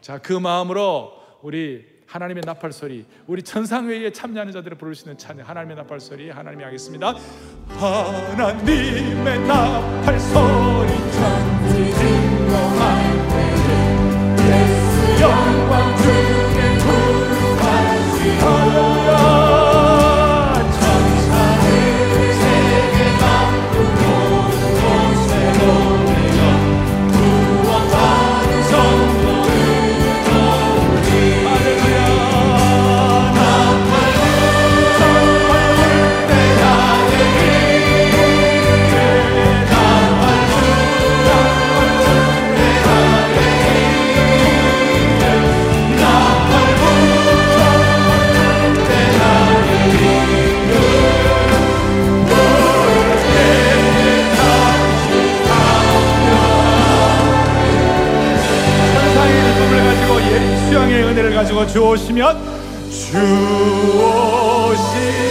자, 0.00 0.18
그 0.18 0.32
마음으로 0.32 1.12
우리 1.42 1.84
하나님의 2.06 2.42
나팔 2.44 2.72
소리, 2.72 3.06
우리 3.26 3.42
천상회의에 3.42 4.12
참여하는 4.12 4.52
자들을 4.52 4.78
부를 4.78 4.94
수 4.94 5.04
있는 5.04 5.16
찬양, 5.16 5.48
하나님의 5.48 5.76
나팔 5.76 6.00
소리, 6.00 6.30
하나님이 6.30 6.64
하겠습니다. 6.64 7.14
하나님의 7.68 9.46
나팔 9.46 10.18
소리, 10.18 10.88
천지 11.12 11.49
주 61.66 61.84
오시면 61.84 62.38
주 62.90 63.16
오시면 63.98 65.29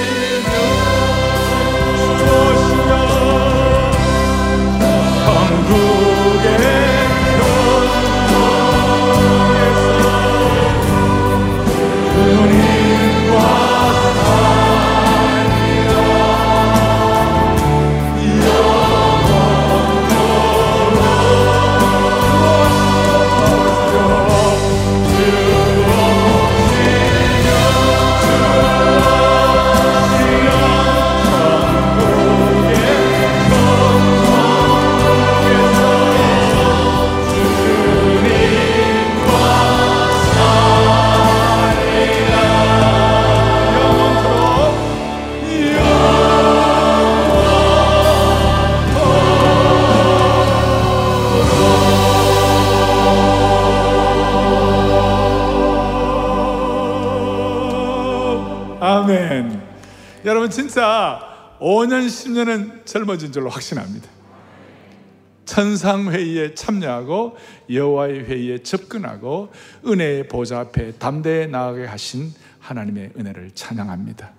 5년 61.69 62.07
10년은 62.07 62.85
젊어진 62.87 63.31
줄로 63.31 63.47
확신합니다. 63.51 64.09
천상 65.45 66.11
회의에 66.11 66.55
참여하고 66.55 67.37
여호와의 67.71 68.23
회의에 68.23 68.63
접근하고 68.63 69.51
은혜의 69.85 70.27
보좌 70.29 70.61
앞에 70.61 70.93
담대히 70.93 71.47
나아가게 71.47 71.85
하신 71.85 72.33
하나님의 72.59 73.11
은혜를 73.15 73.51
찬양합니다. 73.53 74.31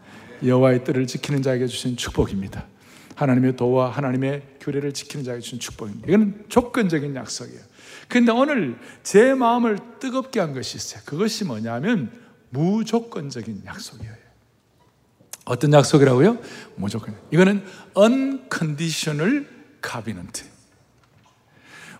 여호와의 0.44 0.82
뜰을 0.82 1.06
지키는 1.06 1.42
자에게 1.42 1.68
주신 1.68 1.96
축복입니다. 1.96 2.66
하나님의 3.14 3.54
도와 3.54 3.90
하나님의 3.90 4.42
규례를 4.58 4.92
지키는 4.92 5.24
자에게 5.24 5.40
주신 5.40 5.60
축복입니다. 5.60 6.08
이건 6.08 6.44
조건적인 6.48 7.14
약속이에요. 7.14 7.60
근데 8.08 8.32
오늘 8.32 8.76
제 9.04 9.34
마음을 9.34 9.78
뜨겁게 10.00 10.40
한 10.40 10.52
것이 10.52 10.76
있어요. 10.76 11.02
그것이 11.04 11.44
뭐냐면 11.44 12.10
무조건적인 12.48 13.62
약속이에요. 13.66 14.29
어떤 15.50 15.72
약속이라고요? 15.72 16.38
무조건. 16.76 17.16
이거는 17.32 17.64
unconditional 17.98 19.46
covenant. 19.84 20.44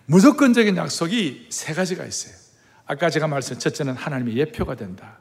무조건적인 0.05 0.77
약속이 0.77 1.47
세 1.49 1.73
가지가 1.73 2.05
있어요. 2.05 2.33
아까 2.85 3.09
제가 3.09 3.27
말씀 3.27 3.59
첫째는 3.59 3.95
하나님의 3.95 4.37
예표가 4.37 4.75
된다. 4.75 5.19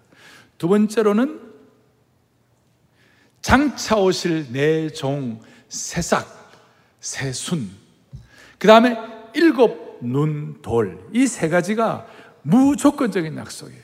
두 0.58 0.68
번째로는 0.68 1.40
장차 3.42 3.96
오실 3.96 4.52
내 4.52 4.90
종 4.90 5.40
새싹, 5.68 6.52
새순. 7.00 7.68
그 8.60 8.68
다음에 8.68 8.96
일곱 9.34 9.98
눈 10.02 10.62
돌. 10.62 11.00
이 11.12 11.26
세 11.26 11.48
가지가 11.48 12.06
무조건적인 12.42 13.36
약속이에요. 13.36 13.82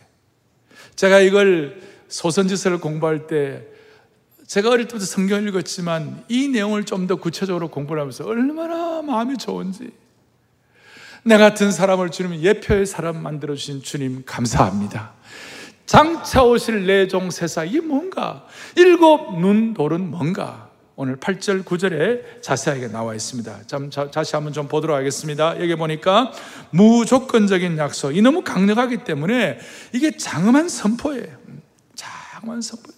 제가 0.95 1.19
이걸 1.19 1.81
소선지서를 2.09 2.79
공부할 2.79 3.27
때 3.27 3.67
제가 4.47 4.71
어릴 4.71 4.87
때부터 4.87 5.05
성경을 5.05 5.49
읽었지만 5.49 6.25
이 6.29 6.49
내용을 6.49 6.85
좀 6.85 7.07
더 7.07 7.17
구체적으로 7.17 7.69
공부를 7.69 8.01
하면서 8.01 8.25
얼마나 8.25 9.03
마음이 9.03 9.37
좋은지 9.39 9.91
내 11.25 11.37
같은 11.39 11.71
사람을 11.71 12.11
주님 12.11 12.41
예표의 12.41 12.87
사람 12.87 13.23
만들어 13.23 13.55
주신 13.55 13.83
주님 13.83 14.23
감사합니다. 14.25 15.13
장차 15.87 16.43
오실 16.43 16.87
내종 16.87 17.31
세사 17.31 17.65
이게 17.65 17.81
뭔가? 17.81 18.47
일곱 18.77 19.39
눈 19.39 19.75
돌은 19.75 20.11
뭔가? 20.11 20.71
오늘 20.97 21.17
8절 21.17 21.63
9절에 21.65 22.43
자세하게 22.43 22.89
나와 22.89 23.15
있습니다. 23.15 23.67
참 23.67 23.91
다시 23.91 24.35
한번 24.35 24.53
좀 24.53 24.67
보도록 24.67 24.97
하겠습니다. 24.97 25.61
여기 25.61 25.75
보니까 25.77 26.33
무조건적인 26.71 27.77
약속. 27.79 28.17
이 28.17 28.23
너무 28.23 28.43
강력하기 28.43 29.05
때문에 29.05 29.59
이게 29.93 30.17
장엄한 30.17 30.69
선포예요. 30.69 31.37
장엄한 31.95 32.63
선포. 32.63 32.97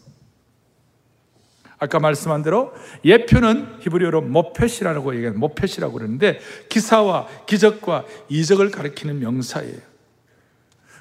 아까 1.78 2.00
말씀한 2.00 2.42
대로 2.42 2.72
예표는 3.04 3.78
히브리어로 3.80 4.22
모펫이라고 4.22 5.14
얘기하는 5.14 5.38
모펫이라고 5.38 5.92
그러는데 5.92 6.40
기사와 6.68 7.28
기적과 7.46 8.04
이적을 8.28 8.70
가리키는 8.70 9.20
명사예요. 9.20 9.88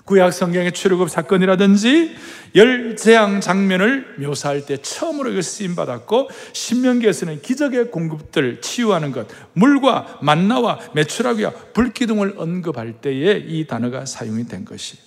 구약 0.08 0.32
성경의 0.32 0.72
출애굽 0.72 1.10
사건이라든지 1.10 2.16
열 2.56 2.96
재앙 2.96 3.42
장면을 3.42 4.16
묘사할 4.20 4.66
때 4.66 4.78
처음으로 4.78 5.32
이걸 5.32 5.44
쓰임 5.44 5.76
받았고 5.76 6.30
신명기에서는 6.54 7.42
기적의 7.42 7.92
공급들 7.92 8.62
치유하는 8.62 9.12
것, 9.12 9.28
물과 9.52 10.20
만나와 10.22 10.80
메추라기와 10.94 11.52
불기둥을 11.74 12.36
언급할 12.38 13.02
때에 13.02 13.44
이 13.48 13.68
단어가 13.68 14.06
사용이 14.06 14.48
된 14.48 14.64
것이. 14.64 14.98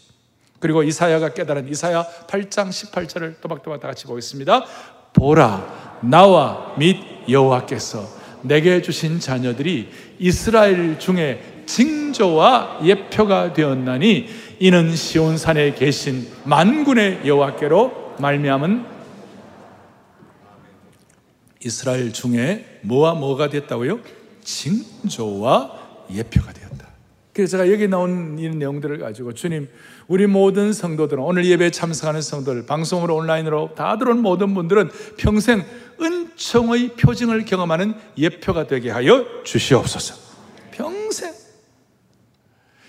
그리고 0.59 0.83
이사야가 0.83 1.33
깨달은 1.33 1.68
이사야 1.68 2.04
8장 2.28 2.68
18절을 2.68 3.40
또박또박 3.40 3.80
다 3.80 3.88
같이 3.88 4.04
보겠습니다. 4.04 4.66
보라 5.12 6.01
나와 6.03 6.75
및 6.79 6.99
여호와께서 7.29 8.07
내게 8.42 8.81
주신 8.81 9.20
자녀들이 9.20 9.88
이스라엘 10.18 10.99
중에 10.99 11.62
징조와 11.66 12.81
예표가 12.85 13.53
되었나니 13.53 14.27
이는 14.59 14.94
시온 14.94 15.38
산에 15.38 15.75
계신 15.75 16.27
만군의 16.44 17.23
여호와께로 17.27 18.16
말미암은 18.18 18.85
이스라엘 21.64 22.12
중에 22.12 22.81
뭐와 22.83 23.14
뭐가 23.14 23.51
됐다고요? 23.51 24.01
징조와 24.42 26.07
예표가 26.12 26.53
되었다. 26.53 26.88
그래서 27.33 27.53
제가 27.53 27.70
여기 27.70 27.87
나온 27.87 28.38
이 28.38 28.49
내용들을 28.49 28.99
가지고 28.99 29.35
주님, 29.35 29.68
우리 30.11 30.27
모든 30.27 30.73
성도들은 30.73 31.23
오늘 31.23 31.44
예배에 31.46 31.70
참석하는 31.70 32.20
성도들, 32.20 32.66
방송으로 32.66 33.14
온라인으로 33.14 33.77
다 33.77 33.96
들어온 33.96 34.23
모든 34.23 34.55
분들은 34.55 34.90
평생 35.16 35.64
은총의 36.01 36.96
표징을 36.96 37.44
경험하는 37.44 37.94
예표가 38.18 38.66
되게 38.66 38.90
하여 38.90 39.25
주시옵소서. 39.44 40.16
평생. 40.73 41.33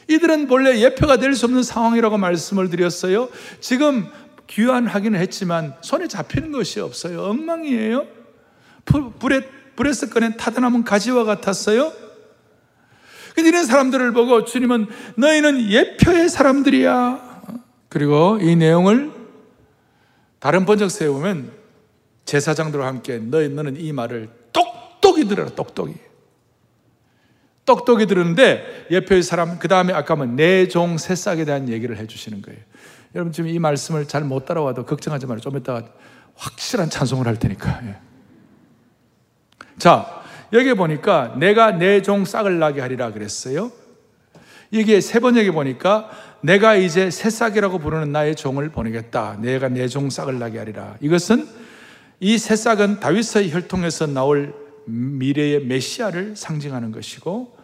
이들은 0.10 0.48
본래 0.48 0.80
예표가 0.80 1.18
될 1.18 1.36
수 1.36 1.46
없는 1.46 1.62
상황이라고 1.62 2.18
말씀을 2.18 2.72
드렸어요. 2.72 3.30
지금 3.60 4.08
귀환 4.48 4.88
하기는 4.88 5.20
했지만 5.20 5.76
손에 5.82 6.08
잡히는 6.08 6.52
것이 6.52 6.80
없어요. 6.80 7.22
엉망이에요. 7.22 8.08
불에, 9.20 9.48
불에서 9.76 10.10
꺼낸 10.10 10.38
타다남은 10.38 10.86
가지와 10.86 11.26
같았어요. 11.26 11.94
근데 13.36 13.50
이런 13.50 13.66
사람들을 13.66 14.12
보고 14.14 14.44
주님은 14.46 14.88
너희는 15.16 15.70
예표의 15.70 16.30
사람들이야. 16.30 17.32
그리고 17.90 18.38
이 18.42 18.56
내용을 18.56 19.12
다른 20.40 20.66
번역서에 20.66 21.08
보면 21.10 21.52
제사장들과 22.26 22.88
함께 22.88 23.18
너희 23.20 23.50
너는 23.50 23.80
이 23.80 23.92
말을 23.92 24.30
똑똑히 24.54 25.28
들어라 25.28 25.50
똑똑히. 25.50 25.96
똑똑히 27.66 28.06
들었는데 28.08 28.88
예표의 28.92 29.24
사람 29.24 29.60
그 29.60 29.68
다음에 29.68 29.94
아까 29.94 30.16
뭐 30.16 30.26
내종 30.26 30.98
새싹에 30.98 31.46
대한 31.46 31.70
얘기를 31.70 31.98
해주시는 31.98 32.42
거예요. 32.42 32.60
여러분 33.14 33.32
지금 33.34 33.50
이 33.50 33.60
말씀을 33.60 34.08
잘 34.08 34.24
못 34.24 34.46
따라와도 34.46 34.86
걱정하지 34.86 35.26
말아요. 35.26 35.42
좀 35.42 35.58
이따가 35.58 35.88
확실한 36.36 36.90
찬송을 36.90 37.28
할 37.28 37.38
테니까. 37.38 37.82
예. 37.86 37.98
자 39.78 40.21
여기 40.54 40.74
보니까 40.74 41.36
내가 41.38 41.72
내 41.72 42.02
종 42.02 42.26
싹을 42.26 42.60
나게 42.60 42.82
하리라 42.82 43.12
그랬어요. 43.12 43.72
이게 44.72 45.02
세 45.02 45.20
번역에 45.20 45.52
보니까 45.52 46.10
내가 46.42 46.76
이제 46.76 47.12
새싹이라고 47.12 47.80
부르는 47.80 48.12
나의 48.12 48.36
종을 48.36 48.70
보내겠다. 48.70 49.38
내가 49.40 49.70
내 49.70 49.88
종 49.88 50.10
싹을 50.10 50.40
나게 50.40 50.60
하리라. 50.60 50.98
이것은 51.02 51.48
이 52.20 52.38
새싹은 52.38 53.00
다윗의 53.00 53.52
혈통에서 53.52 54.08
나올 54.08 54.54
미래의 54.86 55.66
메시아를 55.66 56.36
상징하는 56.36 56.92
것이고 56.92 57.58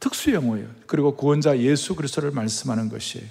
특수영어예요. 0.00 0.66
그리고 0.86 1.14
구원자 1.16 1.56
예수 1.58 1.94
그리스도를 1.94 2.30
말씀하는 2.32 2.88
것이에요. 2.88 3.26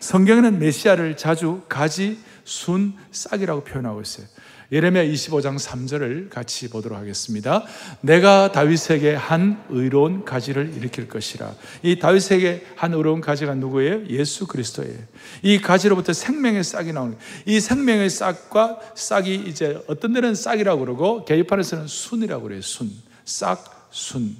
성경에는 0.00 0.58
메시아를 0.58 1.16
자주 1.16 1.62
가지, 1.68 2.18
순, 2.44 2.94
싹이라고 3.12 3.64
표현하고 3.64 4.00
있어요. 4.00 4.26
예레미야 4.72 5.04
25장 5.04 5.58
3절을 5.58 6.28
같이 6.28 6.68
보도록 6.68 6.98
하겠습니다. 6.98 7.64
내가 8.00 8.50
다윗에게 8.50 9.14
한 9.14 9.64
의로운 9.68 10.24
가지를 10.24 10.74
일으킬 10.76 11.08
것이라. 11.08 11.54
이 11.82 11.98
다윗에게 11.98 12.66
한 12.74 12.92
의로운 12.94 13.20
가지가 13.20 13.54
누구예요? 13.54 14.06
예수 14.08 14.46
그리스도예요. 14.46 14.98
이 15.42 15.60
가지로부터 15.60 16.12
생명의 16.12 16.64
싹이 16.64 16.92
나오는 16.92 17.16
이 17.44 17.60
생명의 17.60 18.10
싹과 18.10 18.80
싹이 18.94 19.34
이제 19.46 19.80
어떤 19.86 20.12
데는 20.12 20.34
싹이라고 20.34 20.80
그러고 20.80 21.24
개입판에서는 21.24 21.86
순이라고 21.86 22.42
그래요. 22.42 22.60
순. 22.62 22.90
싹, 23.24 23.88
순. 23.90 24.36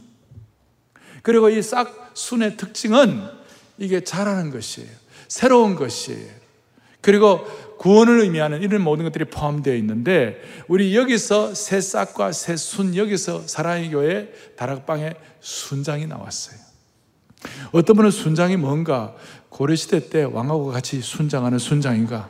그리고 1.22 1.48
이 1.50 1.62
싹, 1.62 2.12
순의 2.14 2.56
특징은 2.56 3.22
이게 3.78 4.00
자라는 4.00 4.50
것이에요. 4.50 4.88
새로운 5.28 5.74
것이에요. 5.74 6.46
그리고 7.00 7.46
구원을 7.78 8.20
의미하는 8.20 8.62
이런 8.62 8.82
모든 8.82 9.04
것들이 9.04 9.26
포함되어 9.26 9.74
있는데 9.76 10.40
우리 10.68 10.96
여기서 10.96 11.54
새 11.54 11.80
싹과 11.80 12.32
새 12.32 12.56
순 12.56 12.96
여기서 12.96 13.46
사랑의 13.46 13.90
교회 13.90 14.32
다락방에 14.56 15.14
순장이 15.40 16.06
나왔어요. 16.06 16.58
어떤 17.72 17.96
분은 17.96 18.10
순장이 18.10 18.56
뭔가 18.56 19.14
고려시대 19.50 20.08
때 20.08 20.24
왕하고 20.24 20.66
같이 20.66 21.00
순장하는 21.00 21.58
순장인가 21.58 22.28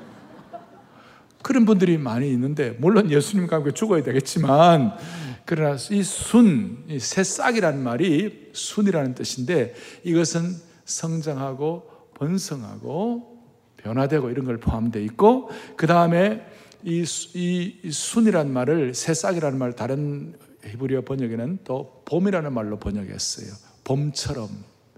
그런 1.43 1.65
분들이 1.65 1.97
많이 1.97 2.29
있는데 2.33 2.77
물론 2.79 3.11
예수님과 3.11 3.57
함께 3.57 3.71
죽어야 3.71 4.03
되겠지만 4.03 4.97
그러나 5.45 5.77
이 5.91 6.03
순, 6.03 6.85
이 6.89 6.99
새싹이라는 6.99 7.83
말이 7.83 8.51
순이라는 8.53 9.15
뜻인데 9.15 9.75
이것은 10.03 10.57
성장하고 10.85 11.89
번성하고 12.15 13.36
변화되고 13.79 14.31
이런 14.31 14.45
걸 14.45 14.59
포함되어 14.59 15.03
있고 15.03 15.51
그 15.77 15.87
다음에 15.87 16.47
이, 16.83 17.05
이 17.35 17.91
순이라는 17.91 18.53
말을 18.53 18.95
새싹이라는 18.95 19.59
말 19.59 19.73
다른 19.73 20.35
히브리어 20.65 21.03
번역에는 21.03 21.61
또 21.65 22.03
봄이라는 22.05 22.53
말로 22.53 22.79
번역했어요. 22.79 23.53
봄처럼 23.85 24.49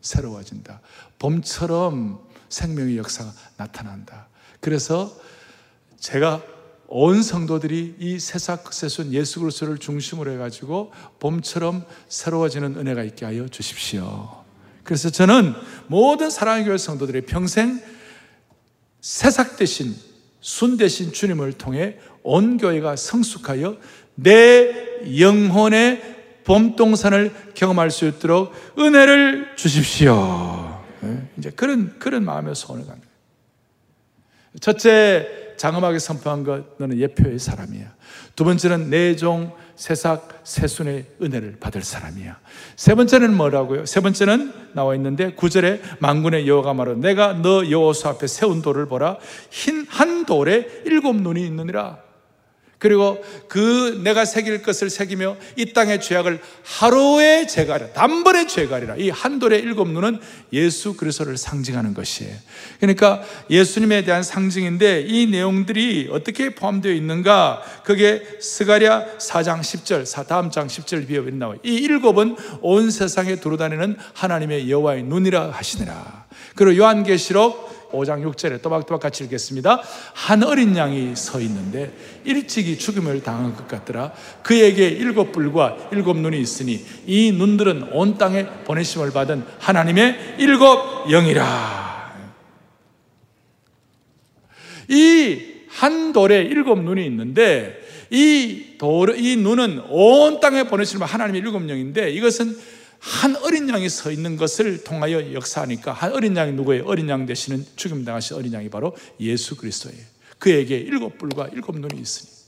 새로워진다. 0.00 0.80
봄처럼 1.18 2.20
생명의 2.48 2.96
역사가 2.98 3.32
나타난다. 3.56 4.28
그래서 4.60 5.14
제가 5.98 6.42
온 6.86 7.22
성도들이 7.22 7.96
이 7.98 8.18
새싹 8.18 8.72
새순 8.72 9.12
예수 9.12 9.40
그리스도를 9.40 9.76
중심으로 9.78 10.32
해가지고 10.32 10.92
봄처럼 11.20 11.84
새로워지는 12.08 12.76
은혜가 12.76 13.02
있게 13.04 13.26
하여 13.26 13.46
주십시오. 13.48 14.44
그래서 14.84 15.10
저는 15.10 15.52
모든 15.86 16.30
사랑의 16.30 16.64
교회 16.64 16.78
성도들의 16.78 17.26
평생 17.26 17.78
새싹 19.08 19.56
대신 19.56 19.96
순 20.42 20.76
대신 20.76 21.14
주님을 21.14 21.54
통해 21.54 21.96
온 22.22 22.58
교회가 22.58 22.96
성숙하여 22.96 23.78
내 24.14 24.70
영혼의 25.18 26.42
봄동산을 26.44 27.32
경험할 27.54 27.90
수 27.90 28.06
있도록 28.06 28.52
은혜를 28.78 29.56
주십시오. 29.56 30.84
네, 31.00 31.26
이제 31.38 31.48
그런 31.48 31.98
그런 31.98 32.22
마음의 32.22 32.54
소원을 32.54 32.84
갖는 32.84 33.02
첫째 34.60 35.54
장엄하게 35.56 35.98
선포한 36.00 36.44
것 36.44 36.78
너는 36.78 36.98
예표의 36.98 37.38
사람이야. 37.38 37.94
두 38.36 38.44
번째는 38.44 38.90
내종 38.90 39.54
새싹 39.78 40.40
새순의 40.42 41.06
은혜를 41.22 41.56
받을 41.60 41.82
사람이야. 41.84 42.40
세 42.74 42.94
번째는 42.96 43.32
뭐라고요? 43.34 43.86
세 43.86 44.00
번째는 44.00 44.52
나와 44.74 44.96
있는데 44.96 45.32
구절에 45.34 45.80
만군의 46.00 46.48
여호가 46.48 46.74
말하 46.74 46.94
내가 46.94 47.32
너 47.34 47.70
여호수 47.70 48.08
앞에 48.08 48.26
세운 48.26 48.60
돌을 48.60 48.86
보라 48.86 49.18
흰 49.50 49.86
한 49.88 50.26
돌에 50.26 50.82
일곱 50.84 51.16
눈이 51.16 51.44
있느니라. 51.46 52.07
그리고 52.78 53.22
그 53.48 54.00
내가 54.04 54.24
새길 54.24 54.62
것을 54.62 54.88
새기며 54.88 55.36
이 55.56 55.72
땅의 55.72 56.00
죄악을 56.00 56.40
하루에 56.62 57.46
제가리라. 57.46 57.92
단번에 57.92 58.46
제가리라. 58.46 58.96
이 58.96 59.10
한 59.18 59.38
돌의 59.38 59.60
일곱 59.60 59.88
눈은 59.88 60.20
예수 60.52 60.94
그리스도를 60.96 61.36
상징하는 61.36 61.92
것이에요. 61.94 62.34
그러니까 62.78 63.22
예수님에 63.50 64.04
대한 64.04 64.22
상징인데 64.22 65.02
이 65.02 65.26
내용들이 65.26 66.08
어떻게 66.12 66.54
포함되어 66.54 66.92
있는가? 66.92 67.62
그게 67.84 68.22
스가랴 68.40 69.18
4장 69.18 69.60
10절 69.60 70.26
다음 70.26 70.50
장 70.50 70.66
10절 70.66 71.06
비어 71.06 71.22
나와요 71.22 71.58
이 71.64 71.74
일곱은 71.74 72.36
온 72.60 72.90
세상에 72.90 73.36
두루다니는 73.36 73.96
하나님의 74.14 74.70
여호와의 74.70 75.02
눈이라 75.02 75.50
하시니라. 75.50 76.26
그리고 76.54 76.76
요한계시록 76.76 77.77
5장 77.92 78.24
6절에 78.24 78.62
또박또박 78.62 79.00
같이 79.00 79.24
읽겠습니다. 79.24 79.82
한 80.14 80.42
어린 80.42 80.76
양이 80.76 81.14
서 81.16 81.40
있는데 81.40 81.92
일찍이 82.24 82.78
죽음을 82.78 83.22
당한 83.22 83.54
것 83.54 83.68
같더라. 83.68 84.12
그에게 84.42 84.88
일곱 84.88 85.32
뿔과 85.32 85.90
일곱 85.92 86.18
눈이 86.18 86.40
있으니 86.40 86.84
이 87.06 87.32
눈들은 87.32 87.92
온 87.92 88.18
땅에 88.18 88.46
보내심을 88.64 89.12
받은 89.12 89.44
하나님의 89.58 90.36
일곱 90.38 91.08
영이라. 91.10 91.88
이 94.90 95.58
한 95.78 96.12
돌에 96.12 96.42
일곱 96.42 96.82
눈이 96.82 97.04
있는데 97.06 97.80
이 98.10 98.74
돌, 98.78 99.16
이 99.16 99.36
눈은 99.36 99.82
온 99.88 100.40
땅에 100.40 100.64
보내시는 100.64 101.06
하나님의 101.06 101.40
일곱 101.40 101.68
영인데 101.68 102.10
이것은 102.10 102.56
한 102.98 103.36
어린 103.36 103.68
양이 103.68 103.88
서 103.88 104.10
있는 104.10 104.36
것을 104.36 104.82
통하여 104.84 105.32
역사하니까 105.32 105.92
한 105.92 106.12
어린 106.12 106.36
양이 106.36 106.52
누구예요? 106.52 106.84
어린 106.86 107.08
양 107.08 107.26
되시는 107.26 107.64
죽임 107.76 108.04
당하신 108.04 108.36
어린 108.36 108.52
양이 108.52 108.68
바로 108.68 108.96
예수 109.20 109.56
그리스도예요. 109.56 109.98
그에게 110.38 110.76
일곱 110.78 111.18
뿔과 111.18 111.48
일곱 111.52 111.78
눈이 111.78 112.00
있으니. 112.00 112.38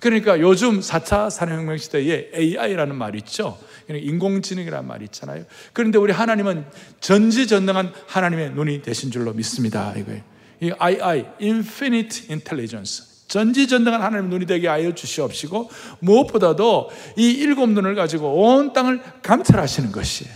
그러니까 0.00 0.40
요즘 0.40 0.80
4차 0.80 1.30
산업혁명 1.30 1.76
시대에 1.76 2.30
AI라는 2.34 2.96
말이 2.96 3.18
있죠. 3.18 3.58
그러니까 3.86 4.10
인공지능이라는 4.10 4.88
말이 4.88 5.04
있잖아요. 5.06 5.44
그런데 5.72 5.98
우리 5.98 6.12
하나님은 6.12 6.64
전지전능한 7.00 7.92
하나님의 8.06 8.52
눈이 8.52 8.82
되신 8.82 9.10
줄로 9.10 9.32
믿습니다. 9.34 9.94
이거예요. 9.96 10.22
이 10.62 10.66
II, 10.66 11.24
Infinite 11.40 12.26
Intelligence. 12.30 13.09
전지전능한 13.30 14.02
하나님 14.02 14.28
눈이 14.28 14.44
되게 14.44 14.66
하여 14.66 14.92
주시옵시고 14.92 15.70
무엇보다도 16.00 16.90
이 17.16 17.30
일곱 17.30 17.70
눈을 17.70 17.94
가지고 17.94 18.42
온 18.42 18.72
땅을 18.72 19.00
감찰하시는 19.22 19.92
것이에요. 19.92 20.32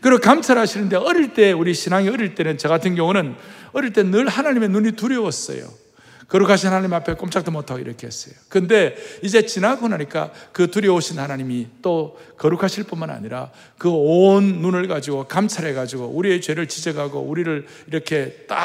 그리고 0.00 0.18
감찰하시는데 0.18 0.96
어릴 0.96 1.34
때 1.34 1.52
우리 1.52 1.74
신앙이 1.74 2.08
어릴 2.08 2.34
때는 2.34 2.56
저 2.56 2.68
같은 2.68 2.94
경우는 2.94 3.36
어릴 3.72 3.92
때 3.92 4.02
늘 4.02 4.28
하나님의 4.28 4.70
눈이 4.70 4.92
두려웠어요. 4.92 5.68
거룩하신 6.30 6.68
하나님 6.68 6.92
앞에 6.92 7.14
꼼짝도 7.14 7.50
못하고 7.50 7.80
이렇게 7.80 8.06
했어요. 8.06 8.34
근데 8.48 8.96
이제 9.22 9.44
지나고 9.44 9.88
나니까 9.88 10.32
그 10.52 10.70
두려우신 10.70 11.18
하나님이 11.18 11.66
또 11.82 12.18
거룩하실 12.38 12.84
뿐만 12.84 13.10
아니라 13.10 13.50
그 13.78 13.90
온 13.90 14.60
눈을 14.62 14.88
가지고 14.88 15.26
감찰해 15.26 15.74
가지고 15.74 16.06
우리의 16.06 16.40
죄를 16.40 16.68
지적하고 16.68 17.20
우리를 17.20 17.66
이렇게 17.88 18.46
딱 18.48 18.58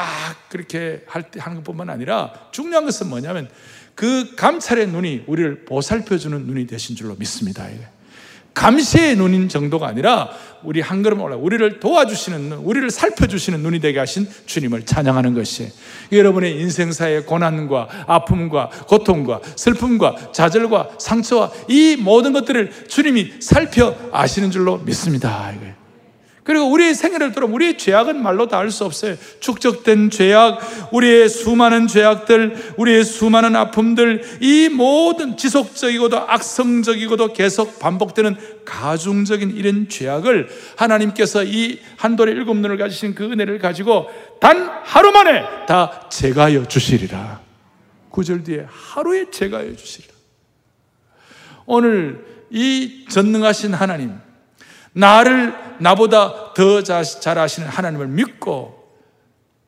그렇게 0.48 1.04
할 1.06 1.26
때 1.30 1.40
하는 1.40 1.56
것 1.58 1.64
뿐만 1.64 1.90
아니라 1.90 2.32
중요한 2.52 2.84
것은 2.84 3.08
뭐냐면 3.08 3.50
그 3.96 4.36
감찰의 4.36 4.86
눈이 4.88 5.24
우리를 5.26 5.64
보살펴 5.64 6.16
주는 6.18 6.46
눈이 6.46 6.66
되신 6.68 6.94
줄로 6.94 7.16
믿습니다. 7.16 7.66
감시의 8.56 9.16
눈인 9.16 9.48
정도가 9.50 9.86
아니라 9.86 10.30
우리 10.62 10.80
한 10.80 11.02
걸음 11.02 11.20
올라 11.20 11.36
우리를 11.36 11.78
도와주시는 11.78 12.48
눈, 12.48 12.58
우리를 12.64 12.90
살펴주시는 12.90 13.60
눈이 13.60 13.80
되게 13.80 13.98
하신 13.98 14.26
주님을 14.46 14.84
찬양하는 14.86 15.34
것이 15.34 15.70
여러분의 16.10 16.58
인생사의 16.60 17.26
고난과 17.26 18.04
아픔과 18.06 18.70
고통과 18.88 19.40
슬픔과 19.56 20.32
좌절과 20.32 20.92
상처와 20.98 21.52
이 21.68 21.96
모든 21.96 22.32
것들을 22.32 22.88
주님이 22.88 23.34
살펴 23.40 23.94
아시는 24.10 24.50
줄로 24.50 24.78
믿습니다. 24.78 25.52
그리고 26.46 26.70
우리의 26.70 26.94
생애를 26.94 27.32
들어 27.32 27.48
우리의 27.48 27.76
죄악은 27.76 28.22
말로 28.22 28.46
다할수 28.46 28.84
없어요. 28.84 29.16
축적된 29.40 30.10
죄악, 30.10 30.60
우리의 30.92 31.28
수많은 31.28 31.88
죄악들, 31.88 32.74
우리의 32.76 33.04
수많은 33.04 33.56
아픔들, 33.56 34.22
이 34.40 34.68
모든 34.68 35.36
지속적이고도 35.36 36.16
악성적이고도 36.16 37.32
계속 37.32 37.80
반복되는 37.80 38.36
가중적인 38.64 39.56
이런 39.56 39.88
죄악을 39.88 40.48
하나님께서 40.76 41.42
이 41.42 41.80
한돌의 41.96 42.36
일곱 42.36 42.56
눈을 42.58 42.78
가지신 42.78 43.16
그 43.16 43.24
은혜를 43.24 43.58
가지고 43.58 44.06
단 44.40 44.70
하루 44.84 45.10
만에 45.10 45.42
다 45.66 46.08
제가하여 46.08 46.68
주시리라. 46.68 47.40
구절 48.10 48.44
뒤에 48.44 48.66
하루에 48.70 49.30
제가하여 49.32 49.74
주시리라. 49.74 50.14
오늘 51.66 52.24
이 52.50 53.04
전능하신 53.08 53.74
하나님, 53.74 54.14
나를 54.96 55.54
나보다 55.80 56.54
더 56.54 56.82
잘 56.82 57.38
아시는 57.38 57.68
하나님을 57.68 58.08
믿고 58.08 58.74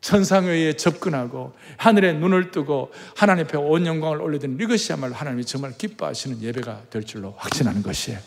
천상회에 0.01 0.75
접근하고 0.75 1.53
하늘에 1.77 2.15
눈을 2.15 2.51
뜨고 2.51 2.93
하나님 3.15 3.45
앞에 3.45 3.59
온 3.59 3.85
영광을 3.85 4.23
올려드리는 4.23 4.59
이것이야말로 4.63 5.15
하나님이 5.15 5.45
정말 5.45 5.77
기뻐하시는 5.77 6.41
예배가 6.41 6.85
될 6.89 7.05
줄로 7.05 7.35
확신하는 7.37 7.83
것이에요. 7.83 8.19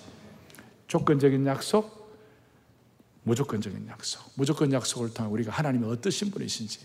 조건적인 0.87 1.45
약속, 1.47 2.13
무조건적인 3.23 3.87
약속. 3.87 4.21
무조건 4.35 4.71
약속을 4.71 5.13
통해 5.13 5.29
우리가 5.31 5.51
하나님이 5.51 5.89
어떠신 5.91 6.29
분이신지 6.29 6.79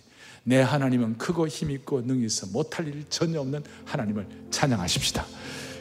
내 0.44 0.60
하나님은 0.62 1.18
크고 1.18 1.48
힘있고 1.48 2.02
능이 2.02 2.24
있어 2.26 2.46
못할 2.46 2.86
일 2.86 3.04
전혀 3.10 3.40
없는 3.40 3.64
하나님을 3.84 4.26
찬양하십시다. 4.50 5.26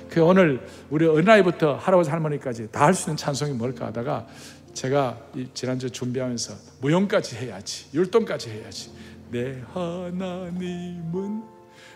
그 0.09 0.21
오늘 0.23 0.65
우리 0.89 1.05
어린아이부터 1.07 1.75
할아버지 1.75 2.09
할머니까지 2.09 2.71
다 2.71 2.85
할 2.85 2.93
수 2.93 3.09
있는 3.09 3.17
찬송이 3.17 3.53
뭘까 3.53 3.87
하다가 3.87 4.27
제가 4.73 5.17
지난주 5.53 5.89
준비하면서 5.89 6.53
무용까지 6.81 7.35
해야지 7.37 7.87
율동까지 7.93 8.49
해야지. 8.51 8.91
내 9.31 9.61
하나님은 9.73 11.43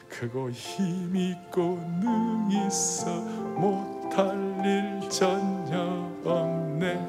크고 0.10 0.50
힘있고 0.52 1.80
능히 2.02 2.68
있어 2.68 3.22
못할 3.56 4.36
일 4.66 5.10
전혀 5.10 6.10
없네. 6.26 7.00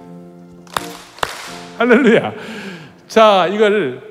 할렐루야. 1.78 2.34
자 3.08 3.46
이걸 3.46 4.02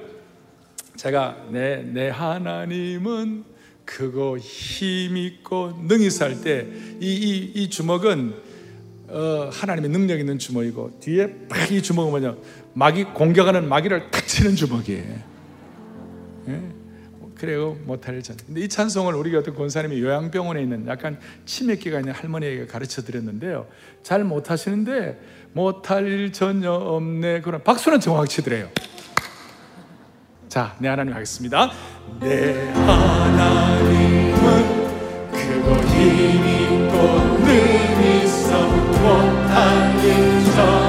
제가 0.95 1.37
내, 1.49 1.77
내 1.83 2.09
하나님은 2.09 3.45
크고 3.89 4.37
힘있고 4.37 5.81
능히 5.87 6.09
살 6.09 6.41
때 6.41 6.67
이 6.99 7.07
이, 7.13 7.51
이 7.55 7.69
주먹은 7.69 8.33
어, 9.07 9.49
하나님의 9.51 9.89
능력 9.89 10.19
있는 10.19 10.37
주먹이고 10.37 10.99
뒤에 10.99 11.47
팍 11.49 11.71
이 11.71 11.81
주먹은 11.81 12.11
뭐냐 12.11 12.35
마귀 12.73 13.05
공격하는 13.15 13.67
마귀를 13.67 14.11
탁 14.11 14.27
치는 14.27 14.55
주먹이에요. 14.55 15.15
예? 16.49 16.61
그래요 17.35 17.77
못할 17.85 18.21
전. 18.21 18.35
근데 18.45 18.61
이 18.61 18.67
찬송을 18.67 19.15
우리 19.15 19.35
어떤 19.35 19.55
권사님이 19.55 20.01
요양병원에 20.01 20.61
있는 20.61 20.85
약간 20.87 21.17
치매기가 21.45 21.99
있는 21.99 22.13
할머니에게 22.13 22.65
가르쳐 22.67 23.01
드렸는데요. 23.01 23.65
잘 24.03 24.23
못하시는데 24.23 25.19
못할 25.53 26.05
일 26.05 26.31
전혀 26.33 26.71
없네. 26.71 27.41
그런 27.41 27.63
박수는 27.63 28.01
정확히 28.01 28.35
치더래요. 28.35 28.69
자, 30.49 30.73
내 30.79 30.87
하나님 30.87 31.13
하겠습니다. 31.13 31.69
내 32.19 32.71
하나님은 32.71 34.33
크고 35.31 35.75
힘있고 35.75 36.93
능히 37.45 38.23
있어 38.23 38.67
일전 40.03 40.88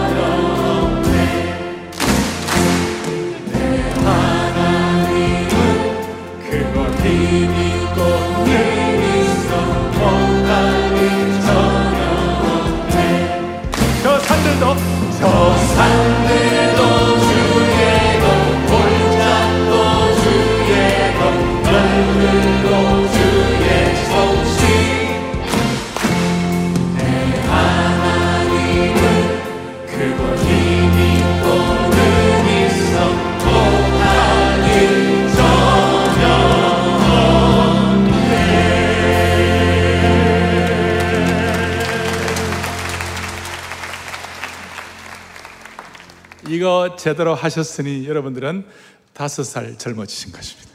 제대로 46.97 47.35
하셨으니 47.35 48.07
여러분들은 48.07 48.66
다섯 49.12 49.45
살 49.45 49.77
젊어지신 49.77 50.33
것입니다. 50.33 50.71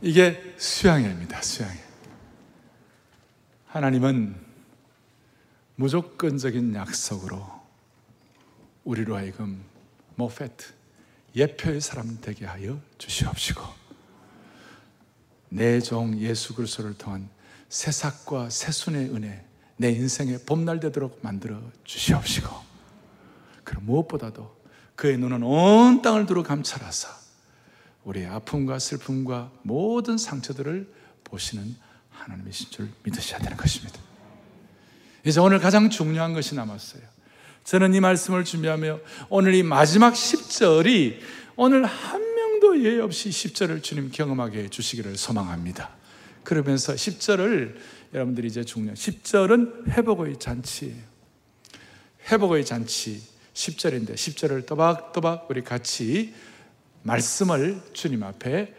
이게 0.00 0.54
수양회입니다 0.58 1.40
수양회 1.42 1.78
하나님은 3.66 4.34
무조건적인 5.76 6.74
약속으로 6.74 7.46
우리로 8.84 9.16
하여금 9.16 9.64
모페트 10.16 10.66
예표의 11.34 11.80
사람 11.80 12.18
되게 12.20 12.44
하여 12.44 12.78
주시옵시고 12.98 13.62
내 15.50 15.80
종 15.80 16.18
예수 16.18 16.54
그리스도를 16.54 16.94
통한 16.98 17.28
새삭과 17.68 18.50
새순의 18.50 19.14
은혜 19.14 19.44
내 19.76 19.90
인생의 19.90 20.40
봄날 20.46 20.80
되도록 20.80 21.20
만들어 21.22 21.60
주시옵시고 21.84 22.48
그럼 23.64 23.86
무엇보다도 23.86 24.61
그의 24.96 25.18
눈은 25.18 25.42
온 25.42 26.02
땅을 26.02 26.26
두루 26.26 26.42
감찰하사 26.42 27.08
우리의 28.04 28.26
아픔과 28.26 28.78
슬픔과 28.78 29.50
모든 29.62 30.18
상처들을 30.18 30.92
보시는 31.24 31.76
하나님이신 32.10 32.70
줄 32.70 32.88
믿으셔야 33.02 33.40
되는 33.40 33.56
것입니다. 33.56 33.98
이제 35.24 35.40
오늘 35.40 35.58
가장 35.60 35.88
중요한 35.88 36.32
것이 36.32 36.54
남았어요. 36.54 37.02
저는 37.64 37.94
이 37.94 38.00
말씀을 38.00 38.44
준비하며 38.44 38.98
오늘 39.28 39.54
이 39.54 39.62
마지막 39.62 40.14
10절이 40.14 41.20
오늘 41.56 41.84
한 41.84 42.34
명도 42.34 42.82
예외 42.82 43.00
없이 43.00 43.30
10절을 43.30 43.82
주님 43.82 44.10
경험하게 44.10 44.64
해주시기를 44.64 45.16
소망합니다. 45.16 45.90
그러면서 46.42 46.94
10절을 46.94 47.76
여러분들이 48.12 48.48
이제 48.48 48.64
중요한 48.64 48.96
10절은 48.96 49.88
회복의 49.88 50.38
잔치예요. 50.38 51.12
회복의 52.30 52.64
잔치 52.64 53.22
10절인데 53.54 54.14
10절을 54.14 54.66
또박또박 54.66 55.46
우리 55.50 55.62
같이 55.62 56.34
말씀을 57.02 57.80
주님 57.92 58.22
앞에 58.22 58.72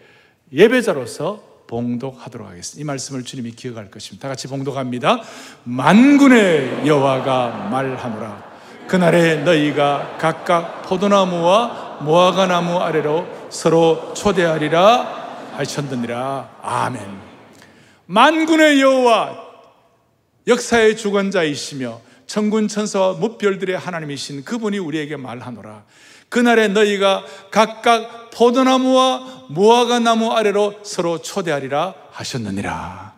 예배자로서 0.52 1.66
봉독하도록 1.68 2.48
하겠습니다. 2.48 2.82
이 2.82 2.84
말씀을 2.84 3.24
주님이 3.24 3.52
기억할 3.52 3.90
것입니다. 3.90 4.24
다 4.24 4.30
같이 4.30 4.48
봉독합니다. 4.48 5.22
만군의 5.64 6.88
여호와가 6.88 7.70
말하노라. 7.72 8.54
그날에 8.88 9.38
너희가 9.38 10.18
각각 10.20 10.84
포도나무와 10.84 12.00
무화과나무 12.02 12.78
아래로 12.78 13.48
서로 13.50 14.14
초대하리라 14.14 15.54
하셨느니라. 15.54 16.60
아멘. 16.62 17.02
만군의 18.06 18.82
여호와 18.82 19.44
역사의 20.48 20.98
주관자이시며 20.98 22.02
천군 22.28 22.68
천사와 22.68 23.14
무별들의 23.14 23.78
하나님이신 23.78 24.44
그분이 24.44 24.80
우리에게 24.80 25.18
말하노라. 25.18 25.84
그날에 26.30 26.68
너희가 26.68 27.24
각각 27.52 28.32
포도나무와 28.32 29.46
무화과 29.50 30.00
나무 30.00 30.32
아래로 30.32 30.80
서로 30.84 31.22
초대하리라 31.22 31.94
하셨느니라. 32.12 33.14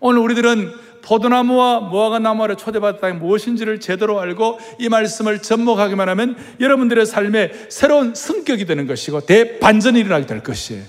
오늘 0.00 0.20
우리들은 0.22 0.90
포도나무와 1.02 1.80
무화과 1.80 2.18
나무 2.18 2.42
아래 2.44 2.56
초대받았다 2.56 3.14
무엇인지를 3.14 3.80
제대로 3.80 4.20
알고 4.20 4.58
이 4.78 4.88
말씀을 4.88 5.40
접목하기만 5.42 6.08
하면 6.10 6.36
여러분들의 6.58 7.06
삶에 7.06 7.52
새로운 7.68 8.14
성격이 8.14 8.66
되는 8.66 8.86
것이고 8.86 9.20
대반전이 9.22 10.00
일어나게 10.00 10.26
될 10.26 10.42
것이에요. 10.42 10.84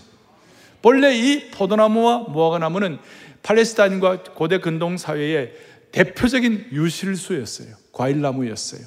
본래 0.81 1.15
이 1.15 1.51
포도나무와 1.51 2.25
무화과 2.29 2.59
나무는 2.59 2.99
팔레스타인과 3.43 4.23
고대 4.35 4.59
근동 4.59 4.97
사회의 4.97 5.51
대표적인 5.91 6.69
유실수였어요. 6.71 7.75
과일나무였어요. 7.91 8.81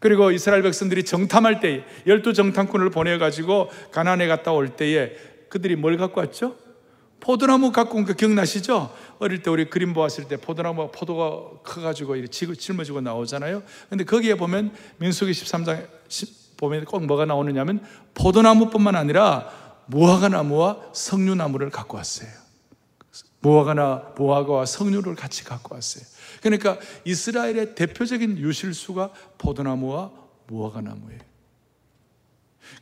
그리고 0.00 0.30
이스라엘 0.30 0.62
백성들이 0.62 1.04
정탐할 1.04 1.60
때 1.60 1.84
열두 2.06 2.32
정탐꾼을 2.32 2.90
보내가지고 2.90 3.70
가난에 3.90 4.28
갔다 4.28 4.52
올 4.52 4.68
때에 4.76 5.12
그들이 5.48 5.76
뭘 5.76 5.96
갖고 5.96 6.20
왔죠? 6.20 6.56
포도나무 7.20 7.72
갖고 7.72 7.98
온 7.98 8.04
거 8.04 8.12
기억나시죠? 8.12 8.94
어릴 9.18 9.42
때 9.42 9.50
우리 9.50 9.68
그림 9.68 9.92
보았을 9.92 10.28
때 10.28 10.36
포도나무가 10.36 10.92
포도가 10.92 11.62
커가지고 11.64 12.14
이렇게 12.14 12.54
짊어지고 12.54 13.00
나오잖아요. 13.00 13.64
근데 13.88 14.04
거기에 14.04 14.36
보면 14.36 14.72
민수기 14.98 15.32
13장 15.32 15.84
보면 16.56 16.84
꼭 16.84 17.04
뭐가 17.06 17.24
나오느냐면 17.24 17.84
포도나무뿐만 18.14 18.94
아니라 18.94 19.48
무화과나무와 19.86 20.90
석류나무를 20.92 21.70
갖고 21.70 21.96
왔어요. 21.96 22.28
무화과나 23.40 24.14
무화과와 24.16 24.66
석류를 24.66 25.14
같이 25.14 25.44
갖고 25.44 25.74
왔어요. 25.74 26.04
그러니까 26.42 26.78
이스라엘의 27.04 27.74
대표적인 27.74 28.38
유실수가 28.38 29.10
포도나무와 29.38 30.10
무화과나무예요. 30.46 31.20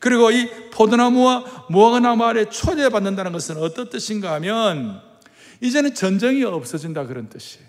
그리고 0.01 0.31
이 0.31 0.49
포도나무와 0.71 1.67
무화과나무 1.71 2.25
아래 2.25 2.49
초대받는다는 2.49 3.33
것은 3.33 3.57
어떤 3.59 3.89
뜻인가 3.89 4.33
하면 4.35 5.01
이제는 5.61 5.95
전쟁이 5.95 6.45
없어진다 6.45 7.07
그런 7.07 7.29
뜻이에요. 7.29 7.67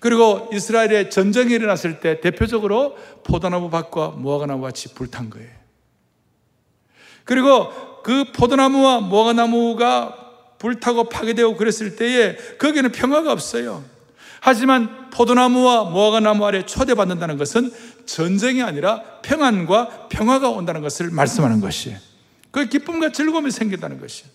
그리고 0.00 0.48
이스라엘에 0.52 1.08
전쟁이 1.08 1.54
일어났을 1.54 2.00
때 2.00 2.20
대표적으로 2.20 2.96
포도나무 3.24 3.70
밭과 3.70 4.10
무화과나무 4.10 4.62
밭이 4.62 4.94
불탄 4.94 5.30
거예요. 5.30 5.50
그리고 7.24 8.02
그 8.02 8.32
포도나무와 8.32 9.00
무화과나무가 9.00 10.27
불타고 10.58 11.08
파괴되고 11.08 11.56
그랬을 11.56 11.96
때에 11.96 12.36
거기는 12.58 12.90
평화가 12.90 13.32
없어요. 13.32 13.84
하지만 14.40 15.10
포도나무와 15.10 15.84
무화과나무 15.84 16.44
아래 16.46 16.64
초대받는다는 16.64 17.38
것은 17.38 17.72
전쟁이 18.06 18.62
아니라 18.62 19.02
평안과 19.22 20.08
평화가 20.08 20.48
온다는 20.50 20.80
것을 20.80 21.10
말씀하는 21.10 21.60
것이에요. 21.60 21.98
그 22.50 22.66
기쁨과 22.66 23.12
즐거움이 23.12 23.50
생긴다는 23.50 24.00
것이에요. 24.00 24.30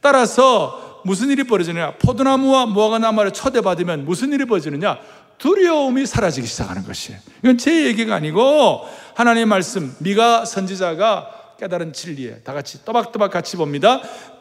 따라서 0.00 1.02
무슨 1.04 1.30
일이 1.30 1.44
벌어지느냐? 1.44 1.94
포도나무와 1.98 2.66
무화과나무 2.66 3.20
아래 3.20 3.30
초대받으면 3.30 4.04
무슨 4.04 4.32
일이 4.32 4.44
벌어지느냐? 4.44 4.98
두려움이 5.38 6.06
사라지기 6.06 6.46
시작하는 6.46 6.84
것이에요. 6.84 7.18
이건 7.42 7.58
제 7.58 7.86
얘기가 7.86 8.14
아니고 8.14 8.86
하나님의 9.14 9.46
말씀, 9.46 9.94
미가 9.98 10.44
선지자가 10.44 11.56
깨달은 11.58 11.92
진리에 11.92 12.36
다 12.38 12.52
같이 12.52 12.84
또박또박 12.84 13.30
같이 13.30 13.56
봅니다. 13.56 14.00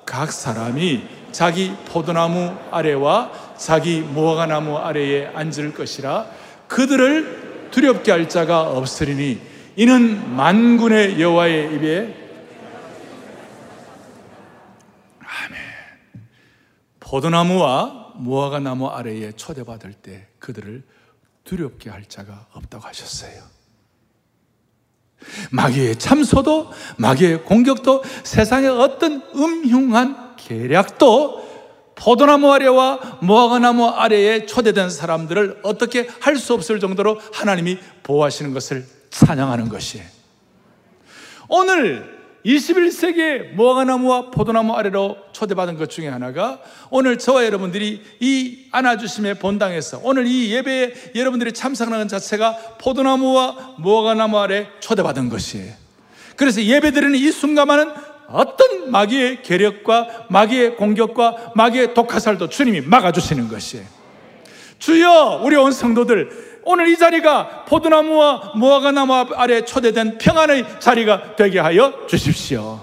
각 0.10 0.32
사람이 0.32 1.08
자기 1.32 1.72
포도나무 1.86 2.58
아래와 2.72 3.54
자기 3.60 4.02
무화과나무 4.02 4.76
아래에 4.76 5.28
앉을 5.28 5.76
것이라 5.76 6.26
그들을 6.68 7.70
두렵게 7.70 8.12
할 8.12 8.28
자가 8.28 8.72
없으리니 8.72 9.40
이는 9.76 10.36
만군의 10.36 11.22
여호와의 11.22 11.76
입에 11.76 12.16
아멘. 15.20 15.60
포도나무와 17.00 18.14
무화과나무 18.16 18.88
아래에 18.88 19.34
초대받을 19.34 19.94
때 19.94 20.28
그들을 20.40 20.84
두렵게 21.44 21.92
할 21.92 22.06
자가 22.06 22.48
없다고 22.54 22.84
하셨어요. 22.88 23.59
마귀의 25.52 25.98
참소도 25.98 26.72
마귀의 26.98 27.44
공격도 27.44 28.04
세상의 28.24 28.70
어떤 28.70 29.22
음흉한 29.36 30.36
계략도 30.38 31.50
포도나무 31.96 32.52
아래와 32.54 33.20
무화과나무 33.22 33.86
아래에 33.88 34.46
초대된 34.46 34.90
사람들을 34.90 35.60
어떻게 35.64 36.08
할 36.22 36.38
수 36.38 36.54
없을 36.54 36.80
정도로 36.80 37.20
하나님이 37.34 37.78
보호하시는 38.04 38.54
것을 38.54 38.86
찬양하는 39.10 39.68
것이에요. 39.68 40.06
오늘 41.50 42.19
21세기의 42.46 43.54
무화과나무와 43.54 44.32
포도나무 44.32 44.74
아래로 44.74 45.18
초대받은 45.34 45.78
것 45.78 45.90
중에 45.90 46.08
하나가 46.08 46.60
오늘 46.90 47.18
저와 47.18 47.46
여러분들이 47.46 48.02
이 48.20 48.60
안아주심의 48.72 49.36
본당에서 49.36 50.02
오늘 50.04 50.26
이 50.26 50.54
예배에 50.54 51.12
여러분들이 51.16 51.52
참석하는 51.52 52.08
자체가 52.08 52.78
포도나무와 52.80 53.76
무화과나무 53.78 54.40
아래 54.40 54.68
초대받은 54.80 55.30
것이에요. 55.30 55.74
그래서 56.36 56.64
예배드리는 56.64 57.16
이 57.16 57.32
순간만은 57.32 57.92
어떤 58.30 58.92
마귀의 58.92 59.42
계력과 59.42 60.28
마귀의 60.30 60.78
공격과 60.78 61.54
마귀의 61.56 61.94
독화살도 61.94 62.50
주님이 62.50 62.82
막아주시는 62.82 63.50
것이에요. 63.50 63.86
주여, 64.78 65.42
우리 65.44 65.58
온 65.58 65.74
성도들, 65.74 66.49
오늘 66.72 66.88
이 66.88 66.96
자리가 66.98 67.66
포도나무와 67.66 68.52
무화과나무 68.56 69.12
아래 69.34 69.66
초대된 69.66 70.20
평안의 70.20 70.80
자리가 70.80 71.36
되게 71.36 71.58
하여 71.58 72.06
주십시오. 72.06 72.80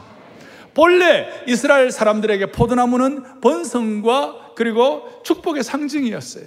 본래 0.74 1.28
이스라엘 1.46 1.92
사람들에게 1.92 2.46
포도나무는 2.50 3.40
번성과 3.40 4.54
그리고 4.56 5.20
축복의 5.22 5.62
상징이었어요. 5.62 6.46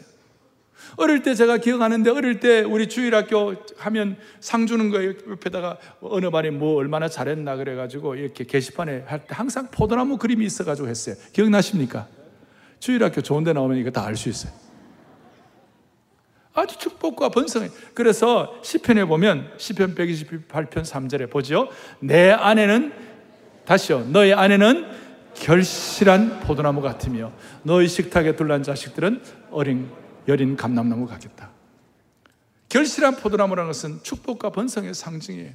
어릴 0.97 1.23
때 1.23 1.33
제가 1.33 1.59
기억하는데 1.59 2.09
어릴 2.09 2.41
때 2.41 2.59
우리 2.59 2.89
주일학교 2.89 3.55
하면 3.77 4.17
상 4.41 4.67
주는 4.67 4.89
거 4.89 5.01
옆에다가 5.05 5.77
어느 6.01 6.29
반이 6.29 6.49
뭐 6.49 6.75
얼마나 6.75 7.07
잘했나 7.07 7.55
그래가지고 7.55 8.15
이렇게 8.15 8.43
게시판에 8.43 9.05
할 9.07 9.19
때 9.19 9.27
항상 9.29 9.69
포도나무 9.71 10.17
그림이 10.17 10.45
있어가지고 10.45 10.89
했어요. 10.89 11.15
기억나십니까? 11.31 12.05
주일학교 12.81 13.21
좋은 13.21 13.45
데 13.45 13.53
나오면 13.53 13.77
이거 13.77 13.91
다 13.91 14.03
알 14.05 14.17
수 14.17 14.27
있어요. 14.27 14.51
아주 16.53 16.77
축복과 16.77 17.29
번성해. 17.29 17.69
그래서 17.93 18.59
시편에 18.63 19.05
보면 19.05 19.51
시편 19.57 19.95
128편 19.95 20.83
3절에 20.83 21.29
보죠. 21.29 21.69
내 21.99 22.31
아내는 22.31 22.93
다시요. 23.65 24.05
너의 24.09 24.33
아내는 24.33 24.87
결실한 25.35 26.41
포도나무 26.41 26.81
같으며 26.81 27.31
너의 27.63 27.87
식탁에 27.87 28.35
둘러앉은 28.35 28.63
자식들은 28.63 29.21
어린 29.51 29.89
여린 30.27 30.55
감람나무 30.55 31.07
같겠다. 31.07 31.51
결실한 32.67 33.15
포도나무라는 33.15 33.69
것은 33.69 34.03
축복과 34.03 34.51
번성의 34.51 34.93
상징이에요. 34.93 35.51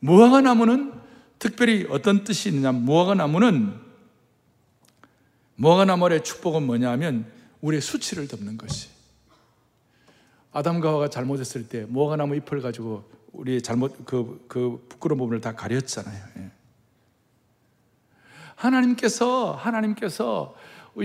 무화과 0.00 0.42
나무는 0.42 0.92
특별히 1.38 1.86
어떤 1.90 2.24
뜻이 2.24 2.48
있느냐? 2.48 2.72
무화과 2.72 3.14
나무는 3.14 3.74
무화과 5.56 5.84
나무의 5.86 6.22
축복은 6.22 6.62
뭐냐면 6.62 7.26
우리의 7.60 7.80
수치를 7.80 8.28
덮는 8.28 8.56
것이. 8.56 8.97
아담과 10.52 10.88
하와가 10.88 11.08
잘못했을 11.08 11.68
때 11.68 11.84
무화과나무 11.88 12.36
잎을 12.36 12.60
가지고 12.60 13.04
우리 13.32 13.60
잘못 13.62 14.04
그, 14.04 14.44
그 14.48 14.84
부끄러운 14.88 15.18
부분을 15.18 15.40
다 15.40 15.54
가렸잖아요. 15.54 16.24
예. 16.38 16.50
하나님께서 18.56 19.52
하나님께서 19.52 20.54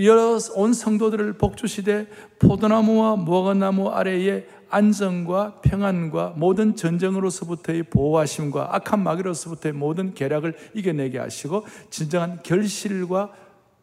여러 0.01 0.39
온 0.55 0.73
성도들을 0.73 1.33
복주시되 1.33 2.07
포도나무와 2.39 3.15
무화과나무 3.15 3.89
아래에 3.89 4.47
안정과 4.69 5.61
평안과 5.61 6.33
모든 6.35 6.75
전쟁으로서부터의 6.75 7.83
보호하심과 7.83 8.75
악한 8.75 9.03
마귀로서부터의 9.03 9.73
모든 9.73 10.15
계략을 10.15 10.57
이겨내게 10.73 11.19
하시고 11.19 11.67
진정한 11.91 12.41
결실과 12.41 13.31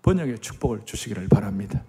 번영의 0.02 0.40
축복을 0.40 0.80
주시기를 0.84 1.28
바랍니다. 1.28 1.84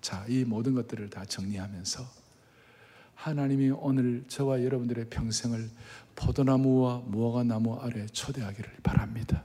자, 0.00 0.24
이 0.28 0.44
모든 0.44 0.74
것들을 0.74 1.10
다 1.10 1.24
정리하면서 1.24 2.25
하나님이 3.16 3.70
오늘 3.70 4.22
저와 4.28 4.62
여러분들의 4.62 5.06
평생을 5.10 5.68
포도나무와 6.14 7.02
무화과 7.06 7.42
나무 7.42 7.76
아래 7.80 8.06
초대하기를 8.06 8.70
바랍니다. 8.82 9.42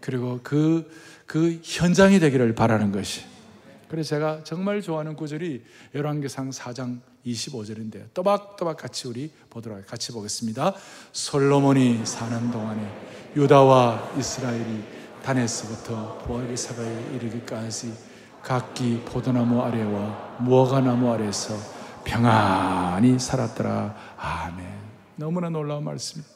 그리고 0.00 0.40
그, 0.42 0.90
그 1.26 1.60
현장이 1.62 2.20
되기를 2.20 2.54
바라는 2.54 2.92
것이. 2.92 3.22
그래서 3.88 4.10
제가 4.10 4.44
정말 4.44 4.80
좋아하는 4.80 5.16
구절이 5.16 5.64
열왕기상 5.94 6.50
4장 6.50 7.00
25절인데요. 7.26 8.04
또박또박 8.14 8.76
같이 8.76 9.08
우리 9.08 9.32
보도록 9.50 9.84
같이 9.86 10.12
보겠습니다. 10.12 10.74
솔로몬이 11.12 12.06
사는 12.06 12.50
동안에 12.50 12.88
유다와 13.36 14.14
이스라엘이 14.16 14.84
단에서부터 15.22 16.18
보아리사바에 16.18 17.16
이르기까지 17.16 17.92
각기 18.42 19.02
포도나무 19.04 19.60
아래와 19.60 20.38
무화과나무 20.40 21.12
아래에서 21.12 21.79
평안히 22.04 23.18
살았더라. 23.18 23.94
아멘. 24.16 24.66
너무나 25.16 25.48
놀라운 25.50 25.84
말씀입니다. 25.84 26.34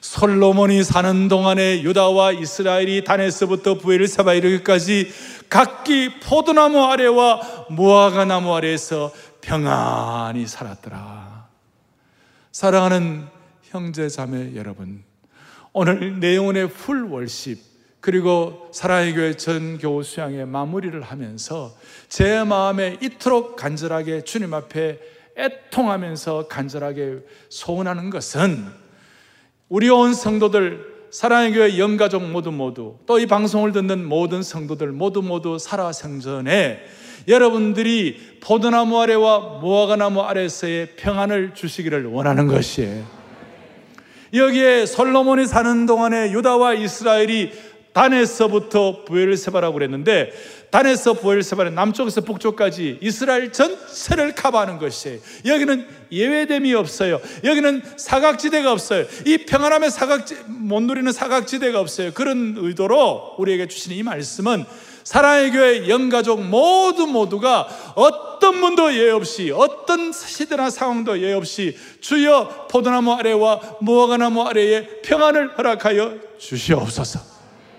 솔로몬이 0.00 0.82
사는 0.82 1.28
동안에 1.28 1.82
유다와 1.82 2.32
이스라엘이 2.32 3.04
단에서부터 3.04 3.74
부엘 3.74 4.08
사바 4.08 4.34
이르기까지 4.34 5.12
각기 5.48 6.20
포도나무 6.20 6.82
아래와 6.84 7.66
무화과 7.68 8.24
나무 8.24 8.54
아래에서 8.54 9.12
평안히 9.42 10.46
살았더라. 10.46 11.48
사랑하는 12.52 13.26
형제 13.64 14.08
자매 14.08 14.54
여러분, 14.56 15.04
오늘 15.72 16.18
내용의 16.18 16.70
풀 16.70 17.04
월십 17.04 17.69
그리고 18.00 18.68
사랑의 18.72 19.14
교회 19.14 19.36
전 19.36 19.78
교우 19.78 20.02
수양의 20.02 20.46
마무리를 20.46 21.00
하면서 21.02 21.74
제 22.08 22.42
마음에 22.44 22.96
이토록 23.02 23.56
간절하게 23.56 24.24
주님 24.24 24.54
앞에 24.54 24.98
애통하면서 25.36 26.48
간절하게 26.48 27.18
소원하는 27.48 28.10
것은 28.10 28.66
우리 29.68 29.88
온 29.90 30.14
성도들 30.14 30.90
사랑의 31.10 31.52
교회 31.52 31.78
영가족 31.78 32.22
모두 32.30 32.50
모두 32.52 32.96
또 33.06 33.18
이 33.18 33.26
방송을 33.26 33.72
듣는 33.72 34.04
모든 34.04 34.42
성도들 34.42 34.92
모두 34.92 35.22
모두 35.22 35.58
살아 35.58 35.92
생전에 35.92 36.80
여러분들이 37.28 38.38
포도나무 38.40 38.98
아래와 39.00 39.60
무화과나무 39.60 40.22
아래에서의 40.22 40.96
평안을 40.96 41.54
주시기를 41.54 42.06
원하는 42.06 42.46
것이에요. 42.46 43.04
여기에 44.32 44.86
솔로몬이 44.86 45.46
사는 45.46 45.86
동안에 45.86 46.32
유다와 46.32 46.74
이스라엘이 46.74 47.52
단에서부터 47.92 49.04
부엘세바라고 49.04 49.74
그랬는데 49.74 50.32
단에서 50.70 51.14
부엘세바는 51.14 51.74
남쪽에서 51.74 52.20
북쪽까지 52.20 52.98
이스라엘 53.00 53.52
전체를 53.52 54.34
커버하는 54.34 54.78
것이에요. 54.78 55.18
여기는 55.44 55.86
예외됨이 56.12 56.72
없어요. 56.74 57.20
여기는 57.42 57.82
사각지대가 57.96 58.70
없어요. 58.70 59.04
이 59.26 59.38
평안함의 59.38 59.90
사각지 59.90 60.36
못 60.46 60.80
누리는 60.82 61.10
사각지대가 61.10 61.80
없어요. 61.80 62.12
그런 62.12 62.54
의도로 62.56 63.34
우리에게 63.38 63.66
주신 63.66 63.92
이 63.92 64.02
말씀은 64.02 64.64
사랑의 65.02 65.50
교회 65.50 65.88
영가족 65.88 66.44
모두 66.44 67.06
모두가 67.06 67.66
어떤 67.96 68.60
분도 68.60 68.94
예 68.94 69.10
없이 69.10 69.50
어떤 69.50 70.12
시대나 70.12 70.70
상황도 70.70 71.20
예 71.22 71.32
없이 71.32 71.76
주여 72.00 72.68
포도나무 72.70 73.14
아래와 73.14 73.78
무화과나무 73.80 74.42
아래에 74.42 75.00
평안을 75.02 75.58
허락하여 75.58 76.14
주시옵소서. 76.38 77.29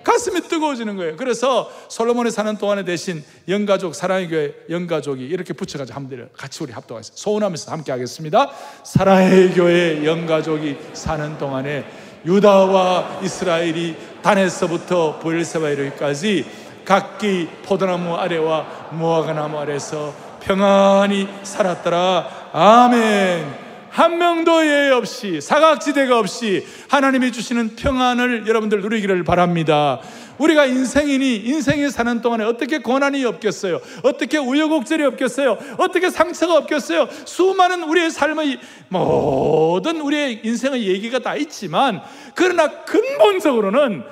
가슴이 0.04 0.42
뜨거워지는 0.42 0.96
거예요. 0.98 1.16
그래서 1.16 1.70
솔로몬이 1.88 2.32
사는 2.32 2.58
동안에 2.58 2.84
대신 2.84 3.24
영가족 3.48 3.96
사랑의 3.96 4.30
교회 4.30 4.54
영가족이 4.70 5.24
이렇게 5.24 5.54
붙여가지고 5.54 5.96
한번 5.96 6.30
같이 6.36 6.64
우리 6.64 6.72
합동해서 6.72 7.12
소원하면서 7.16 7.72
함께 7.72 7.92
하겠습니다. 7.92 8.52
사랑의 8.84 9.54
교회 9.54 10.06
영가족이 10.06 10.78
사는 10.94 11.38
동안에 11.38 11.86
유다와 12.26 13.20
이스라엘이 13.24 13.96
단에서부터 14.22 15.20
보엘세바 15.20 15.70
이르기까지 15.70 16.46
각기 16.86 17.48
포도나무 17.64 18.16
아래와 18.16 18.90
무화과나무 18.92 19.58
아래서 19.58 20.14
평안히 20.42 21.28
살았더라. 21.44 22.50
아멘. 22.54 23.71
한 23.92 24.18
명도 24.18 24.66
예외 24.66 24.90
없이 24.90 25.42
사각지대가 25.42 26.18
없이 26.18 26.66
하나님이 26.88 27.34
주시는 27.34 27.76
평안을 27.76 28.48
여러분들 28.48 28.82
누리기를 28.82 29.26
바랍니다. 29.26 30.00
우리가 30.38 30.66
인생이니 30.66 31.36
인생에 31.36 31.90
사는 31.90 32.22
동안에 32.22 32.46
어떻게 32.46 32.80
고난이 32.80 33.24
없겠어요? 33.26 33.82
어떻게 34.04 34.38
우여곡절이 34.38 35.04
없겠어요? 35.04 35.58
어떻게 35.78 36.10
상처가 36.10 36.56
없겠어요? 36.58 37.10
수많은 37.26 37.84
우리의 37.84 38.12
삶의 38.12 38.60
모든 38.88 40.00
우리의 40.00 40.42
인생의 40.44 40.88
얘기가 40.88 41.20
다 41.20 41.36
있지만 41.36 42.02
그러나 42.34 42.86
근본적으로는 42.86 44.04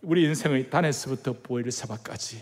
우리 0.00 0.24
인생의 0.24 0.70
단에서부터 0.70 1.34
보이를 1.42 1.72
사바까지 1.72 2.40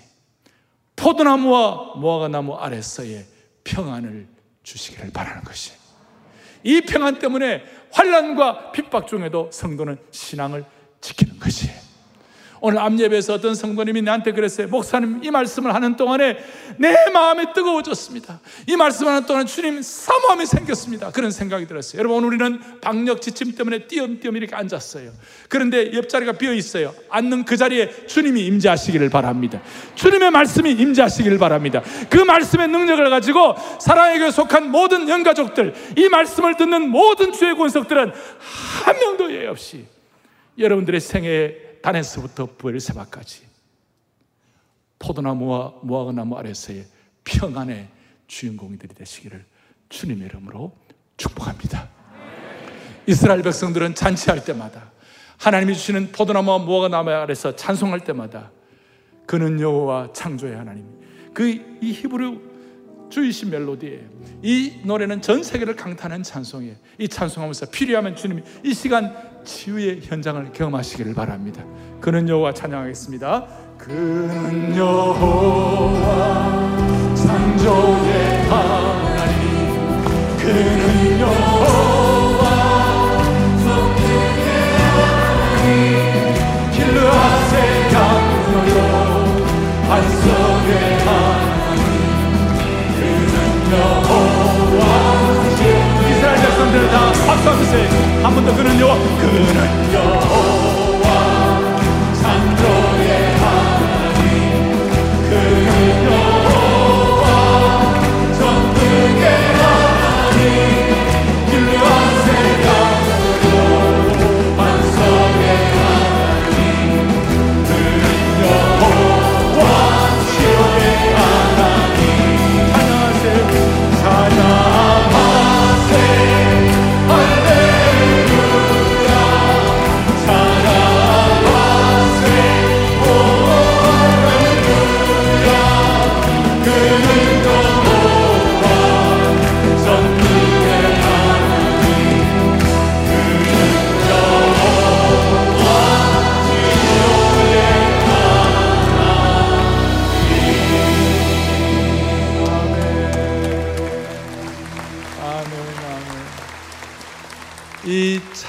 포도나무와 0.95 1.95
무화과나무 1.97 2.55
아래서의 2.55 3.25
평안을 3.65 4.29
주시기를 4.63 5.11
바라는 5.13 5.43
것이 5.43 5.86
이 6.63 6.81
평안 6.83 7.19
때문에 7.19 7.63
환란과 7.93 8.73
핍박 8.73 9.07
중에도 9.07 9.51
성도는 9.53 9.99
신앙을 10.11 10.65
지키는 11.01 11.39
것이에요. 11.39 11.86
오늘 12.61 12.79
암예배에서 12.79 13.35
어떤 13.35 13.55
성도님이 13.55 14.03
나한테 14.03 14.33
그랬어요. 14.33 14.69
목사님, 14.69 15.21
이 15.23 15.31
말씀을 15.31 15.75
하는 15.75 15.97
동안에 15.97 16.39
내 16.79 16.95
마음이 17.13 17.53
뜨거워졌습니다. 17.55 18.41
이 18.67 18.77
말씀을 18.77 19.13
하는 19.13 19.27
동안 19.27 19.47
주님 19.47 19.83
사모함이 19.83 20.47
생겼습니다. 20.47 21.11
그런 21.11 21.31
생각이 21.31 21.67
들었어요. 21.67 21.99
여러분, 21.99 22.19
오늘 22.19 22.29
우리는 22.29 22.61
박력 22.81 23.21
지침 23.21 23.55
때문에 23.55 23.87
띄엄띄엄 23.87 24.37
이렇게 24.37 24.55
앉았어요. 24.55 25.13
그런데 25.49 25.93
옆자리가 25.93 26.33
비어 26.33 26.53
있어요. 26.53 26.95
앉는 27.11 27.45
그 27.45 27.57
자리에 27.57 28.07
주님이 28.07 28.47
임재하시기를 28.47 29.11
바랍니다. 29.11 29.61
주님의 29.95 30.31
말씀이 30.31 30.73
임재하시기를 30.73 31.39
바랍니다. 31.39 31.83
그 32.11 32.19
말씀의 32.19 32.69
능력을 32.69 33.09
가지고 33.11 33.55
사랑에게 33.81 34.31
속한 34.31 34.71
모든 34.71 35.09
영가족들, 35.09 35.75
이 35.97 36.09
말씀을 36.09 36.57
듣는 36.57 36.91
모든 36.91 37.33
주의 37.33 37.55
권석들은 37.55 38.13
한 38.85 38.99
명도 38.99 39.33
예 39.33 39.47
없이 39.47 39.85
여러분들의 40.59 41.01
생애에 41.01 41.66
단에서부터 41.83 42.47
부엘세바까지 42.57 43.47
포도나무와 44.99 45.75
무화과나무 45.83 46.37
아래서의 46.37 46.87
평안의 47.25 47.89
주인공들이 48.27 48.95
되시기를 48.95 49.45
주님의 49.89 50.27
이름으로 50.29 50.77
축복합니다. 51.17 51.89
이스라엘 53.07 53.43
백성들은 53.43 53.95
잔치할 53.95 54.45
때마다 54.45 54.93
하나님이 55.39 55.75
주시는 55.75 56.13
포도나무와 56.13 56.59
무화과나무 56.59 57.11
아래서 57.11 57.55
찬송할 57.55 58.01
때마다 58.01 58.51
그는 59.27 59.61
여호와 59.61 60.13
창조의 60.13 60.57
하나님. 60.57 60.87
그 61.35 61.77
이 61.83 61.93
히브리 61.93 62.41
주이신 63.09 63.51
멜로디예요. 63.51 64.09
이 64.43 64.81
노래는 64.85 65.23
전 65.23 65.43
세계를 65.43 65.77
강타하는 65.77 66.23
찬송이에요. 66.23 66.77
이 66.99 67.09
찬송하면서 67.09 67.67
필요하면 67.67 68.17
주님이 68.17 68.43
이 68.65 68.75
시간 68.75 69.15
치유의 69.47 70.01
현장을 70.03 70.53
경험하시기를 70.53 71.15
바랍니다. 71.15 71.65
그는 72.01 72.29
여호와 72.29 72.53
찬양하겠습니다. 72.53 73.47
그는 73.79 74.77
여호와 74.77 76.05
창조의 77.15 78.43
하나님 78.49 79.67
그는 80.37 81.21
여호와 81.21 81.96
박수하면서 97.47 98.27
한번 98.27 98.45
더 98.45 98.57
그는 98.57 98.81
여호와 98.81 98.97
그는 98.97 99.95
여 99.95 100.56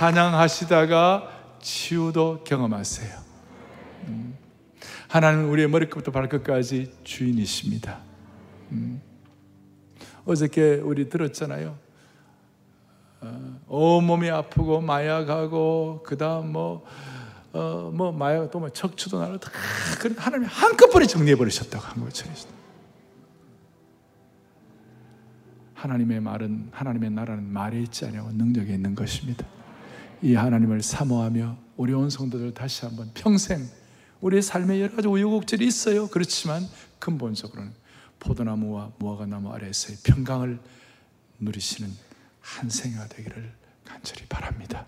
찬양하시다가 0.08 1.30
치유도 1.60 2.46
경험하세요. 2.46 3.20
음. 4.08 4.38
하나님은 5.10 5.50
우리의 5.50 5.68
머리끝부터 5.68 6.12
발끝까지 6.12 6.94
주인이십니다. 7.04 8.00
음. 8.72 9.02
어저께 10.24 10.76
우리 10.76 11.10
들었잖아요. 11.10 11.78
어, 13.20 13.60
온몸이 13.68 14.30
아프고 14.30 14.80
마약하고 14.80 16.04
그다음 16.06 16.54
뭐 16.54 16.86
어, 17.52 17.92
뭐 17.94 18.12
마약 18.12 18.50
또뭐 18.52 18.70
척추도 18.70 19.20
나고 19.20 19.40
다 19.40 19.52
그런 20.00 20.18
하나님이 20.18 20.48
한꺼번에 20.48 21.06
정리해 21.06 21.36
버리셨다고 21.36 21.84
한 21.84 22.04
것처럼 22.04 22.34
하나님의 25.74 26.22
말은 26.22 26.70
하나님의 26.72 27.10
나라는 27.12 27.52
말에 27.52 27.82
있지 27.82 28.06
않냐고 28.06 28.32
능력에 28.32 28.74
있는 28.74 28.96
것입니다. 28.96 29.46
이 30.22 30.34
하나님을 30.34 30.82
사모하며 30.82 31.58
온 31.78 32.10
성도들 32.10 32.54
다시 32.54 32.86
한번 32.86 33.12
평생 33.14 33.68
우리의 34.22 34.42
삶에 34.42 34.82
여러 34.82 34.96
가지 34.96 35.08
우여곡절이 35.08 35.66
있어요. 35.66 36.08
그렇지만 36.08 36.64
근본적으로는 37.00 37.72
포도나무와 38.20 38.94
무화과나무 38.98 39.52
아래에서의 39.54 40.00
평강을 40.04 40.60
누리시는 41.40 41.92
한 42.42 42.70
생애가 42.70 43.08
되기를 43.10 43.54
간절히 43.86 44.26
바랍니다. 44.28 44.88